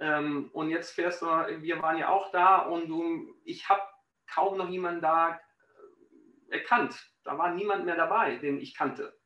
Ähm, 0.00 0.50
und 0.52 0.70
jetzt 0.70 0.92
fährst 0.92 1.22
du, 1.22 1.26
wir 1.26 1.82
waren 1.82 1.98
ja 1.98 2.08
auch 2.08 2.30
da 2.30 2.58
und 2.58 2.88
du, 2.88 3.34
ich 3.44 3.68
habe 3.68 3.82
kaum 4.32 4.56
noch 4.56 4.68
jemanden 4.68 5.00
da 5.00 5.40
äh, 6.50 6.56
erkannt. 6.56 6.94
Da 7.24 7.36
war 7.36 7.52
niemand 7.52 7.84
mehr 7.84 7.96
dabei, 7.96 8.36
den 8.36 8.58
ich 8.60 8.74
kannte. 8.74 9.18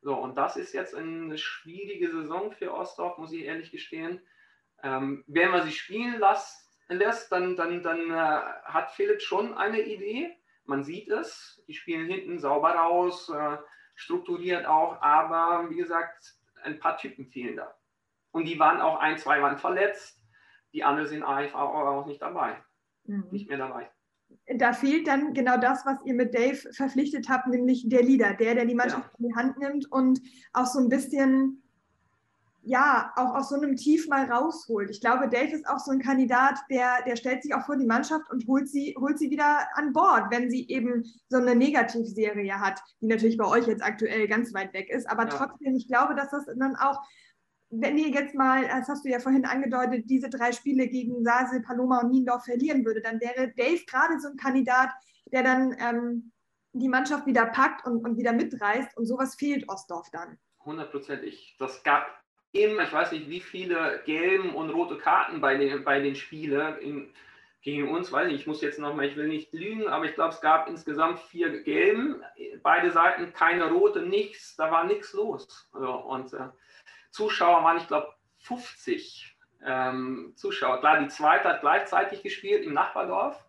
So, 0.00 0.14
und 0.14 0.36
das 0.36 0.56
ist 0.56 0.72
jetzt 0.72 0.94
eine 0.94 1.36
schwierige 1.36 2.10
Saison 2.10 2.52
für 2.52 2.72
Ostdorf, 2.72 3.18
muss 3.18 3.32
ich 3.32 3.42
ehrlich 3.42 3.70
gestehen. 3.70 4.20
Ähm, 4.82 5.24
wenn 5.26 5.50
man 5.50 5.64
sie 5.64 5.72
spielen 5.72 6.20
lässt, 6.20 6.66
lässt 6.88 7.32
dann, 7.32 7.56
dann, 7.56 7.82
dann 7.82 8.10
äh, 8.10 8.40
hat 8.64 8.92
Philipp 8.92 9.20
schon 9.20 9.54
eine 9.54 9.80
Idee. 9.80 10.36
Man 10.64 10.84
sieht 10.84 11.10
es, 11.10 11.62
die 11.66 11.74
spielen 11.74 12.06
hinten 12.06 12.38
sauber 12.38 12.70
raus, 12.70 13.28
äh, 13.28 13.58
strukturiert 13.94 14.66
auch, 14.66 15.00
aber 15.00 15.70
wie 15.70 15.76
gesagt, 15.76 16.34
ein 16.62 16.78
paar 16.78 16.98
Typen 16.98 17.26
fehlen 17.26 17.56
da. 17.56 17.74
Und 18.36 18.44
die 18.44 18.58
waren 18.58 18.80
auch 18.80 19.00
ein, 19.00 19.18
zwei 19.18 19.40
waren 19.42 19.58
verletzt. 19.58 20.20
Die 20.72 20.84
anderen 20.84 21.08
sind 21.08 21.22
auch 21.22 22.06
nicht 22.06 22.22
dabei. 22.22 22.56
Mhm. 23.04 23.28
Nicht 23.30 23.48
mehr 23.48 23.58
dabei 23.58 23.90
da 24.58 24.72
fehlt 24.72 25.06
dann 25.06 25.34
genau 25.34 25.56
das, 25.56 25.84
was 25.84 25.98
ihr 26.04 26.14
mit 26.14 26.34
Dave 26.34 26.56
verpflichtet 26.72 27.28
habt, 27.28 27.48
nämlich 27.48 27.88
der 27.88 28.02
Leader, 28.02 28.34
der, 28.34 28.54
der 28.54 28.64
die 28.64 28.74
Mannschaft 28.74 29.10
ja. 29.12 29.18
in 29.18 29.28
die 29.28 29.34
Hand 29.34 29.58
nimmt 29.58 29.90
und 29.90 30.20
auch 30.52 30.66
so 30.66 30.78
ein 30.78 30.88
bisschen, 30.88 31.62
ja, 32.62 33.12
auch 33.16 33.34
aus 33.34 33.48
so 33.48 33.56
einem 33.56 33.76
Tief 33.76 34.08
mal 34.08 34.30
rausholt. 34.30 34.90
Ich 34.90 35.00
glaube, 35.00 35.28
Dave 35.28 35.52
ist 35.52 35.68
auch 35.68 35.78
so 35.78 35.90
ein 35.90 36.00
Kandidat, 36.00 36.60
der, 36.70 37.02
der 37.06 37.16
stellt 37.16 37.42
sich 37.42 37.54
auch 37.54 37.66
vor 37.66 37.76
die 37.76 37.86
Mannschaft 37.86 38.30
und 38.30 38.46
holt 38.46 38.68
sie, 38.68 38.94
holt 38.98 39.18
sie 39.18 39.30
wieder 39.30 39.66
an 39.74 39.92
Bord, 39.92 40.30
wenn 40.30 40.48
sie 40.48 40.68
eben 40.68 41.04
so 41.28 41.38
eine 41.38 41.56
Negativserie 41.56 42.60
hat, 42.60 42.80
die 43.00 43.06
natürlich 43.06 43.36
bei 43.36 43.46
euch 43.46 43.66
jetzt 43.66 43.82
aktuell 43.82 44.28
ganz 44.28 44.54
weit 44.54 44.72
weg 44.74 44.90
ist. 44.90 45.08
Aber 45.10 45.24
ja. 45.24 45.28
trotzdem, 45.28 45.74
ich 45.74 45.88
glaube, 45.88 46.14
dass 46.14 46.30
das 46.30 46.46
dann 46.46 46.76
auch 46.76 47.00
wenn 47.70 47.98
ihr 47.98 48.08
jetzt 48.08 48.34
mal, 48.34 48.66
das 48.68 48.88
hast 48.88 49.04
du 49.04 49.08
ja 49.08 49.18
vorhin 49.18 49.44
angedeutet, 49.44 50.04
diese 50.08 50.30
drei 50.30 50.52
Spiele 50.52 50.88
gegen 50.88 51.24
Sasel, 51.24 51.62
Paloma 51.62 52.00
und 52.00 52.10
Niendorf 52.10 52.44
verlieren 52.44 52.84
würde, 52.84 53.00
dann 53.00 53.20
wäre 53.20 53.52
Dave 53.56 53.84
gerade 53.86 54.20
so 54.20 54.28
ein 54.28 54.36
Kandidat, 54.36 54.90
der 55.32 55.42
dann 55.42 55.76
ähm, 55.80 56.32
die 56.72 56.88
Mannschaft 56.88 57.26
wieder 57.26 57.46
packt 57.46 57.86
und, 57.86 58.04
und 58.04 58.16
wieder 58.16 58.32
mitreißt. 58.32 58.96
Und 58.96 59.06
sowas 59.06 59.34
fehlt 59.34 59.68
Ostdorf 59.68 60.08
dann. 60.12 60.38
Hundertprozentig. 60.64 61.56
Das 61.58 61.82
gab 61.82 62.06
immer, 62.52 62.84
ich 62.84 62.92
weiß 62.92 63.12
nicht, 63.12 63.28
wie 63.28 63.40
viele 63.40 64.02
gelben 64.04 64.54
und 64.54 64.70
rote 64.70 64.98
Karten 64.98 65.40
bei 65.40 65.56
den, 65.56 65.84
bei 65.84 66.00
den 66.00 66.14
Spielen 66.14 67.12
gegen 67.62 67.88
uns. 67.88 68.12
Weiß 68.12 68.28
nicht, 68.28 68.40
ich 68.40 68.46
muss 68.46 68.62
jetzt 68.62 68.78
nochmal, 68.78 69.06
ich 69.06 69.16
will 69.16 69.28
nicht 69.28 69.52
lügen, 69.52 69.88
aber 69.88 70.04
ich 70.04 70.14
glaube, 70.14 70.34
es 70.34 70.40
gab 70.40 70.68
insgesamt 70.68 71.18
vier 71.18 71.62
gelben. 71.62 72.22
Beide 72.62 72.90
Seiten 72.90 73.32
keine 73.32 73.70
rote, 73.70 74.02
nichts. 74.02 74.56
Da 74.56 74.70
war 74.70 74.84
nichts 74.84 75.12
los. 75.12 75.68
Also, 75.72 75.92
und 75.92 76.32
äh, 76.32 76.48
Zuschauer 77.10 77.64
waren, 77.64 77.78
ich 77.78 77.86
glaube, 77.86 78.12
50 78.38 79.36
ähm, 79.64 80.32
Zuschauer. 80.36 80.80
Klar, 80.80 81.00
die 81.00 81.08
zweite 81.08 81.48
hat 81.48 81.60
gleichzeitig 81.60 82.22
gespielt 82.22 82.64
im 82.64 82.74
Nachbardorf, 82.74 83.44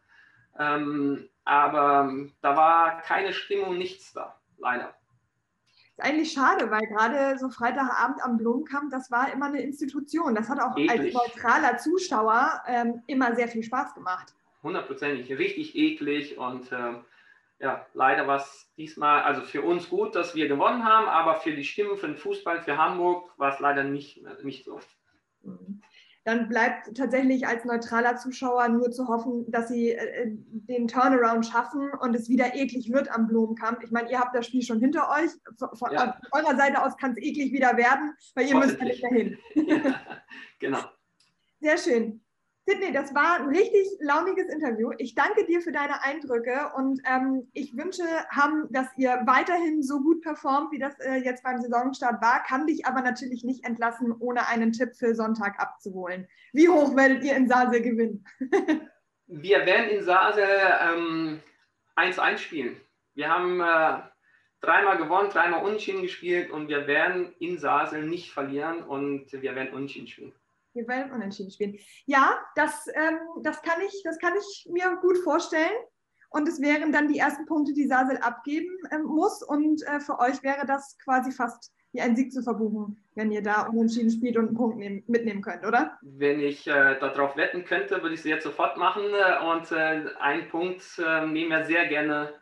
ähm, 0.58 1.30
aber 1.46 2.12
da 2.41 2.56
war 2.56 3.02
keine 3.02 3.34
Stimmung, 3.34 3.78
nichts 3.78 4.13
da, 4.13 4.39
leider. 4.58 4.93
Ist 5.98 6.06
eigentlich 6.06 6.32
schade, 6.32 6.70
weil 6.70 6.82
gerade 6.82 7.39
so 7.39 7.50
Freitagabend 7.50 8.22
am 8.24 8.38
Blumenkamp, 8.38 8.91
das 8.91 9.10
war 9.10 9.32
immer 9.34 9.48
eine 9.48 9.62
Institution. 9.62 10.36
Das 10.36 10.48
hat 10.48 10.60
auch 10.60 10.78
eklig. 10.78 10.91
als 10.91 11.13
neutraler 11.13 11.78
Zuschauer 11.78 12.62
ähm, 12.67 13.02
immer 13.08 13.36
sehr 13.36 13.48
viel 13.48 13.63
Spaß 13.63 13.96
gemacht. 13.96 14.34
Hundertprozentig, 14.62 15.32
richtig 15.38 15.76
eklig 15.76 16.38
und 16.38 16.72
ähm, 16.72 17.04
ja, 17.60 17.86
leider 17.93 18.28
war 18.28 18.38
es 18.38 18.72
diesmal, 18.78 19.24
also 19.24 19.41
für 19.41 19.62
uns 19.63 19.89
gut, 19.89 20.15
dass 20.15 20.36
wir 20.36 20.48
gewonnen 20.48 20.84
haben, 20.84 21.08
aber 21.08 21.36
für 21.36 21.56
die 21.56 21.63
Stimmen, 21.63 21.98
für 21.98 22.08
den 22.08 22.17
Fußball, 22.17 22.62
für 22.62 22.78
Hamburg 22.78 23.32
war 23.38 23.54
es 23.54 23.60
leider 23.60 23.84
nicht, 23.84 24.22
nicht 24.43 24.65
so. 24.65 24.80
Mhm. 25.41 25.82
Dann 26.24 26.50
bleibt 26.50 26.93
tatsächlich 26.98 27.48
als 27.48 27.63
neutraler 27.63 28.17
Zuschauer 28.17 28.67
nur 28.67 28.91
zu 28.91 29.08
hoffen, 29.08 29.50
dass 29.50 29.70
sie 29.70 29.91
äh, 29.91 30.28
den 30.28 30.89
Turnaround 30.89 31.46
schaffen 31.46 31.89
und 32.02 32.13
es 32.15 32.28
wieder 32.28 32.54
eklig 32.54 32.91
wird 32.91 33.10
am 33.10 33.28
Blumenkamp. 33.28 33.82
Ich 33.82 33.91
meine, 33.91 34.12
ihr 34.12 34.20
habt 34.20 34.36
das 34.36 34.46
Spiel 34.46 34.62
schon 34.62 34.82
hinter 34.82 35.10
euch. 35.10 35.32
Von 35.58 35.91
ja. 35.93 36.20
eurer 36.34 36.58
Seite 36.58 36.84
aus 36.84 36.98
kann 36.98 37.12
es 37.12 37.17
eklig 37.17 37.54
wieder 37.54 37.78
werden, 37.78 38.13
weil 38.36 38.46
ihr 38.46 38.58
müsst 38.58 38.78
ja 38.78 38.84
nicht 38.84 39.04
dahin. 39.04 39.38
Ja, 39.56 40.02
genau. 40.60 40.80
Sehr 41.62 41.78
schön. 41.78 42.22
Sidney, 42.69 42.91
das 42.91 43.15
war 43.15 43.39
ein 43.39 43.47
richtig 43.47 43.88
launiges 44.01 44.49
Interview. 44.49 44.91
Ich 44.97 45.15
danke 45.15 45.45
dir 45.45 45.62
für 45.62 45.71
deine 45.71 46.03
Eindrücke 46.03 46.69
und 46.75 46.99
ähm, 47.10 47.49
ich 47.53 47.77
wünsche, 47.77 48.03
Ham, 48.32 48.67
dass 48.71 48.88
ihr 48.97 49.21
weiterhin 49.25 49.82
so 49.82 50.01
gut 50.01 50.21
performt, 50.21 50.73
wie 50.73 50.80
das 50.80 50.99
äh, 50.99 51.15
jetzt 51.23 51.43
beim 51.43 51.62
Saisonstart 51.62 52.21
war. 52.21 52.43
Kann 52.43 52.67
dich 52.67 52.86
aber 52.86 53.01
natürlich 53.01 53.45
nicht 53.45 53.63
entlassen, 53.63 54.13
ohne 54.19 54.47
einen 54.47 54.73
Tipp 54.73 54.97
für 54.97 55.15
Sonntag 55.15 55.58
abzuholen. 55.62 56.27
Wie 56.51 56.67
hoch 56.67 56.93
werdet 56.93 57.23
ihr 57.23 57.38
in 57.38 57.47
Sasel 57.47 57.82
gewinnen? 57.82 58.25
Wir 59.27 59.65
werden 59.65 59.89
in 59.89 60.03
Sasel 60.03 60.43
1-1 60.43 61.39
ähm, 61.97 62.38
spielen. 62.38 62.82
Wir 63.13 63.30
haben 63.30 63.62
äh, 63.62 64.01
dreimal 64.60 64.97
gewonnen, 64.97 65.30
dreimal 65.30 65.63
unentschieden 65.63 66.01
gespielt 66.01 66.51
und 66.51 66.69
wir 66.69 66.88
werden 66.88 67.34
in 67.39 67.58
Sasel 67.58 68.06
nicht 68.06 68.32
verlieren 68.32 68.84
und 68.84 69.32
wir 69.34 69.56
werden 69.56 69.73
unentschieden 69.73 70.08
spielen. 70.08 70.34
Wir 70.77 70.87
werden 70.87 71.11
unentschieden 71.11 71.51
spielen. 71.51 71.77
Ja, 72.05 72.39
das, 72.55 72.87
ähm, 72.93 73.17
das, 73.43 73.61
kann 73.61 73.81
ich, 73.81 74.01
das 74.03 74.19
kann 74.19 74.33
ich 74.37 74.67
mir 74.71 74.97
gut 75.01 75.17
vorstellen. 75.17 75.75
Und 76.29 76.47
es 76.47 76.61
wären 76.61 76.91
dann 76.91 77.07
die 77.07 77.19
ersten 77.19 77.45
Punkte, 77.45 77.73
die 77.73 77.87
Sasel 77.87 78.17
abgeben 78.17 78.77
ähm, 78.91 79.03
muss. 79.03 79.41
Und 79.43 79.81
äh, 79.87 79.99
für 79.99 80.19
euch 80.19 80.43
wäre 80.43 80.65
das 80.65 80.97
quasi 81.03 81.31
fast 81.31 81.71
wie 81.93 82.01
ein 82.01 82.15
Sieg 82.15 82.31
zu 82.31 82.43
verbuchen, 82.43 83.03
wenn 83.15 83.31
ihr 83.31 83.41
da 83.41 83.63
unentschieden 83.63 84.11
spielt 84.11 84.37
und 84.37 84.47
einen 84.47 84.57
Punkt 84.57 84.77
nehmen, 84.77 85.03
mitnehmen 85.07 85.41
könnt, 85.41 85.65
oder? 85.65 85.97
Wenn 86.01 86.39
ich 86.39 86.67
äh, 86.67 86.99
darauf 86.99 87.37
wetten 87.37 87.63
könnte, 87.63 88.01
würde 88.01 88.13
ich 88.13 88.19
es 88.19 88.25
jetzt 88.25 88.43
sofort 88.43 88.77
machen. 88.77 89.03
Äh, 89.05 89.45
und 89.45 89.71
äh, 89.71 90.05
einen 90.19 90.49
Punkt 90.49 90.83
äh, 90.99 91.25
nehmen 91.25 91.49
wir 91.49 91.65
sehr 91.65 91.87
gerne 91.87 92.33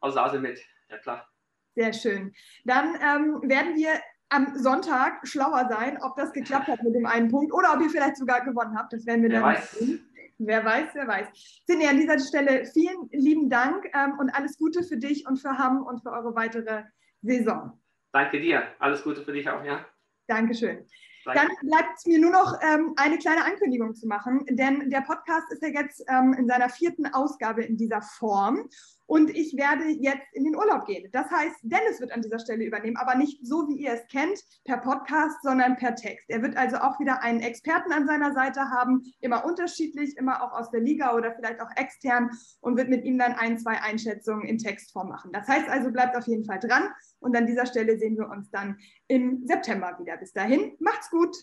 aus 0.00 0.14
Sasel 0.14 0.40
mit. 0.40 0.60
Ja, 0.88 0.98
klar. 0.98 1.28
Sehr 1.74 1.92
schön. 1.92 2.32
Dann 2.64 2.94
ähm, 2.94 3.42
werden 3.50 3.74
wir 3.76 4.00
am 4.28 4.56
Sonntag 4.58 5.26
schlauer 5.26 5.68
sein, 5.70 5.98
ob 6.02 6.16
das 6.16 6.32
geklappt 6.32 6.68
hat 6.68 6.82
mit 6.82 6.94
dem 6.94 7.06
einen 7.06 7.30
Punkt 7.30 7.52
oder 7.52 7.74
ob 7.74 7.80
ihr 7.80 7.90
vielleicht 7.90 8.16
sogar 8.16 8.44
gewonnen 8.44 8.76
habt. 8.76 8.92
Das 8.92 9.06
werden 9.06 9.22
wir 9.22 9.30
wer 9.30 9.40
dann 9.40 9.54
weiß. 9.54 9.70
sehen. 9.72 10.00
Wer 10.38 10.64
weiß, 10.64 10.88
wer 10.92 11.08
weiß. 11.08 11.28
Cindy, 11.64 11.86
an 11.86 11.96
dieser 11.96 12.18
Stelle 12.18 12.66
vielen 12.66 13.08
lieben 13.10 13.48
Dank 13.48 13.86
ähm, 13.94 14.18
und 14.18 14.30
alles 14.30 14.58
Gute 14.58 14.82
für 14.82 14.98
dich 14.98 15.26
und 15.26 15.38
für 15.38 15.56
Hamm 15.56 15.82
und 15.82 16.02
für 16.02 16.10
eure 16.10 16.34
weitere 16.34 16.82
Saison. 17.22 17.80
Danke 18.12 18.40
dir. 18.40 18.64
Alles 18.78 19.02
Gute 19.02 19.22
für 19.22 19.32
dich 19.32 19.48
auch, 19.48 19.64
ja. 19.64 19.86
Dankeschön. 20.26 20.86
Danke. 21.24 21.40
Dann 21.40 21.68
bleibt 21.68 21.96
es 21.96 22.06
mir 22.06 22.20
nur 22.20 22.30
noch 22.30 22.58
ähm, 22.62 22.92
eine 22.96 23.18
kleine 23.18 23.44
Ankündigung 23.44 23.94
zu 23.94 24.06
machen, 24.06 24.44
denn 24.48 24.90
der 24.90 25.00
Podcast 25.00 25.50
ist 25.52 25.62
ja 25.62 25.68
jetzt 25.68 26.04
ähm, 26.08 26.34
in 26.38 26.46
seiner 26.46 26.68
vierten 26.68 27.06
Ausgabe 27.06 27.64
in 27.64 27.76
dieser 27.76 28.02
Form. 28.02 28.68
Und 29.06 29.30
ich 29.30 29.56
werde 29.56 29.84
jetzt 29.88 30.26
in 30.32 30.44
den 30.44 30.56
Urlaub 30.56 30.84
gehen. 30.86 31.08
Das 31.12 31.30
heißt, 31.30 31.56
Dennis 31.62 32.00
wird 32.00 32.12
an 32.12 32.22
dieser 32.22 32.38
Stelle 32.38 32.64
übernehmen, 32.64 32.96
aber 32.96 33.14
nicht 33.14 33.46
so, 33.46 33.68
wie 33.68 33.76
ihr 33.76 33.92
es 33.92 34.06
kennt, 34.08 34.40
per 34.64 34.78
Podcast, 34.78 35.42
sondern 35.42 35.76
per 35.76 35.94
Text. 35.94 36.28
Er 36.28 36.42
wird 36.42 36.56
also 36.56 36.78
auch 36.78 36.98
wieder 36.98 37.22
einen 37.22 37.40
Experten 37.40 37.92
an 37.92 38.06
seiner 38.06 38.34
Seite 38.34 38.70
haben, 38.70 39.02
immer 39.20 39.44
unterschiedlich, 39.44 40.16
immer 40.16 40.42
auch 40.42 40.52
aus 40.52 40.70
der 40.70 40.80
Liga 40.80 41.14
oder 41.14 41.34
vielleicht 41.34 41.60
auch 41.60 41.70
extern 41.76 42.30
und 42.60 42.76
wird 42.76 42.88
mit 42.88 43.04
ihm 43.04 43.18
dann 43.18 43.34
ein, 43.34 43.58
zwei 43.58 43.80
Einschätzungen 43.80 44.46
in 44.46 44.58
Textform 44.58 45.08
machen. 45.08 45.32
Das 45.32 45.46
heißt 45.46 45.68
also, 45.68 45.90
bleibt 45.90 46.16
auf 46.16 46.26
jeden 46.26 46.44
Fall 46.44 46.58
dran 46.58 46.88
und 47.20 47.36
an 47.36 47.46
dieser 47.46 47.66
Stelle 47.66 47.98
sehen 47.98 48.16
wir 48.16 48.28
uns 48.28 48.50
dann 48.50 48.78
im 49.08 49.46
September 49.46 49.96
wieder. 50.00 50.16
Bis 50.16 50.32
dahin, 50.32 50.76
macht's 50.80 51.10
gut! 51.10 51.36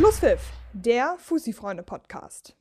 Schlusspfiff, 0.00 0.50
der 0.72 1.16
Fussi-Freunde-Podcast. 1.18 2.56